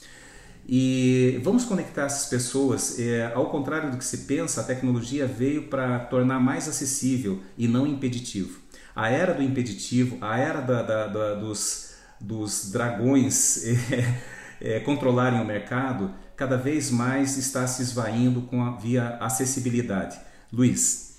E 0.67 1.41
vamos 1.43 1.65
conectar 1.65 2.05
essas 2.05 2.29
pessoas. 2.29 2.99
É, 2.99 3.33
ao 3.35 3.51
contrário 3.51 3.91
do 3.91 3.99
que 3.99 4.05
se 4.05 4.19
pensa, 4.19 4.61
a 4.61 4.65
tecnologia 4.65 5.27
veio 5.27 5.69
para 5.69 5.99
tornar 6.01 6.41
mais 6.41 6.69
acessível 6.69 7.43
e 7.57 7.69
não 7.69 7.87
impeditivo. 7.87 8.61
A 8.97 9.11
era 9.11 9.35
do 9.35 9.43
impeditivo, 9.43 10.17
a 10.21 10.39
era 10.39 10.61
da, 10.61 10.83
da, 10.83 11.07
da, 11.07 11.35
dos, 11.35 11.95
dos 12.21 12.71
dragões 12.71 13.65
é, 14.61 14.81
controlarem 14.81 15.41
o 15.41 15.45
mercado, 15.45 16.15
cada 16.37 16.57
vez 16.57 16.91
mais 16.91 17.37
está 17.37 17.67
se 17.67 17.83
esvaindo 17.83 18.43
com 18.43 18.63
a, 18.63 18.77
via 18.77 19.17
acessibilidade. 19.21 20.19
Luiz. 20.53 21.19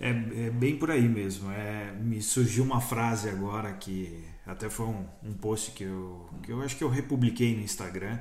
É, 0.00 0.10
é, 0.10 0.50
bem 0.50 0.76
por 0.76 0.90
aí 0.90 1.08
mesmo. 1.08 1.50
É, 1.52 1.92
me 1.92 2.20
surgiu 2.20 2.64
uma 2.64 2.80
frase 2.80 3.28
agora 3.28 3.72
que 3.74 4.24
até 4.46 4.68
foi 4.68 4.86
um, 4.86 5.06
um 5.22 5.32
post 5.34 5.70
que 5.70 5.84
eu, 5.84 6.28
que 6.42 6.50
eu 6.50 6.60
acho 6.62 6.76
que 6.76 6.84
eu 6.84 6.88
republiquei 6.88 7.54
no 7.54 7.62
Instagram, 7.62 8.18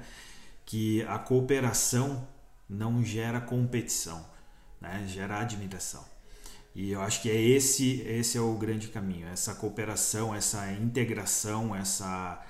que 0.66 1.04
a 1.04 1.20
cooperação 1.20 2.28
não 2.70 3.04
gera 3.04 3.40
competição, 3.42 4.26
né? 4.80 5.06
gera 5.08 5.40
admiração. 5.40 6.04
E 6.76 6.92
eu 6.92 7.02
acho 7.02 7.22
que 7.22 7.30
é 7.30 7.40
esse, 7.40 8.02
esse 8.02 8.38
é 8.38 8.42
o 8.42 8.56
grande 8.56 8.88
caminho, 8.88 9.28
essa 9.28 9.54
cooperação, 9.54 10.34
essa 10.34 10.72
integração, 10.72 11.76
essa 11.76 12.44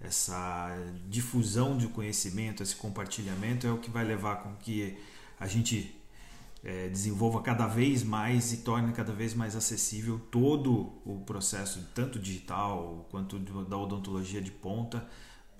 essa 0.00 0.74
difusão 1.08 1.76
de 1.76 1.86
conhecimento, 1.88 2.62
esse 2.62 2.74
compartilhamento 2.74 3.66
é 3.66 3.70
o 3.70 3.78
que 3.78 3.90
vai 3.90 4.02
levar 4.02 4.36
com 4.36 4.54
que 4.56 4.96
a 5.38 5.46
gente 5.46 5.94
é, 6.64 6.88
desenvolva 6.88 7.42
cada 7.42 7.66
vez 7.66 8.02
mais 8.02 8.52
e 8.52 8.58
torne 8.58 8.92
cada 8.92 9.12
vez 9.12 9.34
mais 9.34 9.54
acessível 9.54 10.18
todo 10.30 10.92
o 11.04 11.22
processo, 11.26 11.86
tanto 11.94 12.18
digital 12.18 13.06
quanto 13.10 13.38
da 13.38 13.76
odontologia 13.76 14.40
de 14.40 14.50
ponta, 14.50 15.06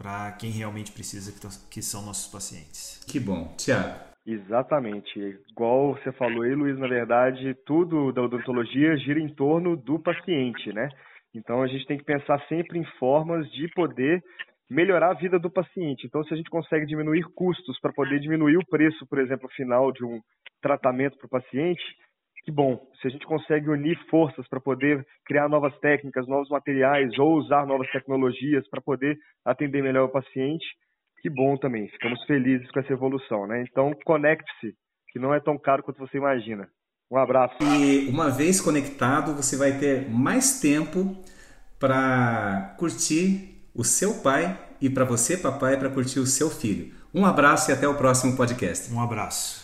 para 0.01 0.33
quem 0.33 0.51
realmente 0.51 0.93
precisa, 0.93 1.31
que 1.71 1.83
são 1.83 2.07
nossos 2.07 2.33
pacientes. 2.33 3.05
Que 3.05 3.21
bom. 3.21 3.55
Tiago. 3.59 4.01
Exatamente. 4.27 5.19
Igual 5.51 5.95
você 5.95 6.11
falou 6.13 6.43
aí, 6.43 6.55
Luiz, 6.55 6.79
na 6.79 6.89
verdade, 6.89 7.55
tudo 7.67 8.11
da 8.11 8.23
odontologia 8.23 8.97
gira 8.97 9.21
em 9.21 9.29
torno 9.29 9.77
do 9.77 9.99
paciente, 9.99 10.73
né? 10.73 10.89
Então 11.35 11.63
a 11.63 11.67
gente 11.67 11.87
tem 11.87 11.99
que 11.99 12.05
pensar 12.05 12.41
sempre 12.49 12.79
em 12.79 12.85
formas 12.99 13.47
de 13.53 13.69
poder 13.75 14.23
melhorar 14.71 15.11
a 15.11 15.15
vida 15.15 15.39
do 15.39 15.51
paciente. 15.51 16.07
Então, 16.07 16.25
se 16.25 16.33
a 16.33 16.37
gente 16.37 16.49
consegue 16.49 16.87
diminuir 16.87 17.25
custos 17.35 17.79
para 17.81 17.93
poder 17.93 18.21
diminuir 18.21 18.57
o 18.57 18.67
preço, 18.67 19.07
por 19.07 19.19
exemplo, 19.19 19.51
final 19.51 19.93
de 19.93 20.05
um 20.05 20.21
tratamento 20.63 21.19
para 21.19 21.27
o 21.27 21.31
paciente, 21.31 21.83
que 22.45 22.51
bom. 22.51 22.81
Se 23.01 23.09
a 23.09 23.11
gente 23.11 23.27
consegue 23.27 23.69
unir 23.69 23.99
forças 24.09 24.47
para 24.49 24.61
poder 24.61 25.07
criar 25.27 25.49
novas 25.49 25.77
técnicas, 25.79 26.27
novos 26.27 26.49
materiais 26.49 27.19
ou 27.19 27.37
usar 27.37 27.67
novas 27.67 27.91
tecnologias 27.91 28.69
para 28.69 28.81
poder 28.81 29.19
atender 29.45 29.83
melhor 29.83 30.05
o 30.05 30.13
paciente, 30.13 30.65
que 31.21 31.29
bom 31.29 31.57
também. 31.57 31.89
Ficamos 31.89 32.23
felizes 32.25 32.71
com 32.71 32.81
essa 32.81 32.93
evolução, 32.93 33.47
né? 33.47 33.65
Então, 33.71 33.93
conecte-se, 34.05 34.75
que 35.13 35.19
não 35.19 35.35
é 35.35 35.41
tão 35.41 35.59
caro 35.59 35.83
quanto 35.83 35.99
você 35.99 36.17
imagina. 36.17 36.69
Um 37.11 37.19
abraço. 37.19 37.57
E 37.61 38.09
uma 38.09 38.31
vez 38.31 38.61
conectado, 38.61 39.35
você 39.35 39.57
vai 39.57 39.79
ter 39.79 40.09
mais 40.09 40.61
tempo 40.61 41.17
para 41.79 42.75
curtir 42.79 43.61
o 43.75 43.83
seu 43.83 44.23
pai 44.23 44.57
e 44.81 44.89
para 44.89 45.05
você, 45.05 45.37
papai, 45.37 45.77
para 45.77 45.91
curtir 45.91 46.21
o 46.21 46.27
seu 46.27 46.49
filho. 46.49 46.93
Um 47.13 47.27
abraço 47.27 47.71
e 47.71 47.75
até 47.75 47.89
o 47.89 47.97
próximo 47.97 48.37
podcast. 48.37 48.93
Um 48.93 49.01
abraço. 49.01 49.60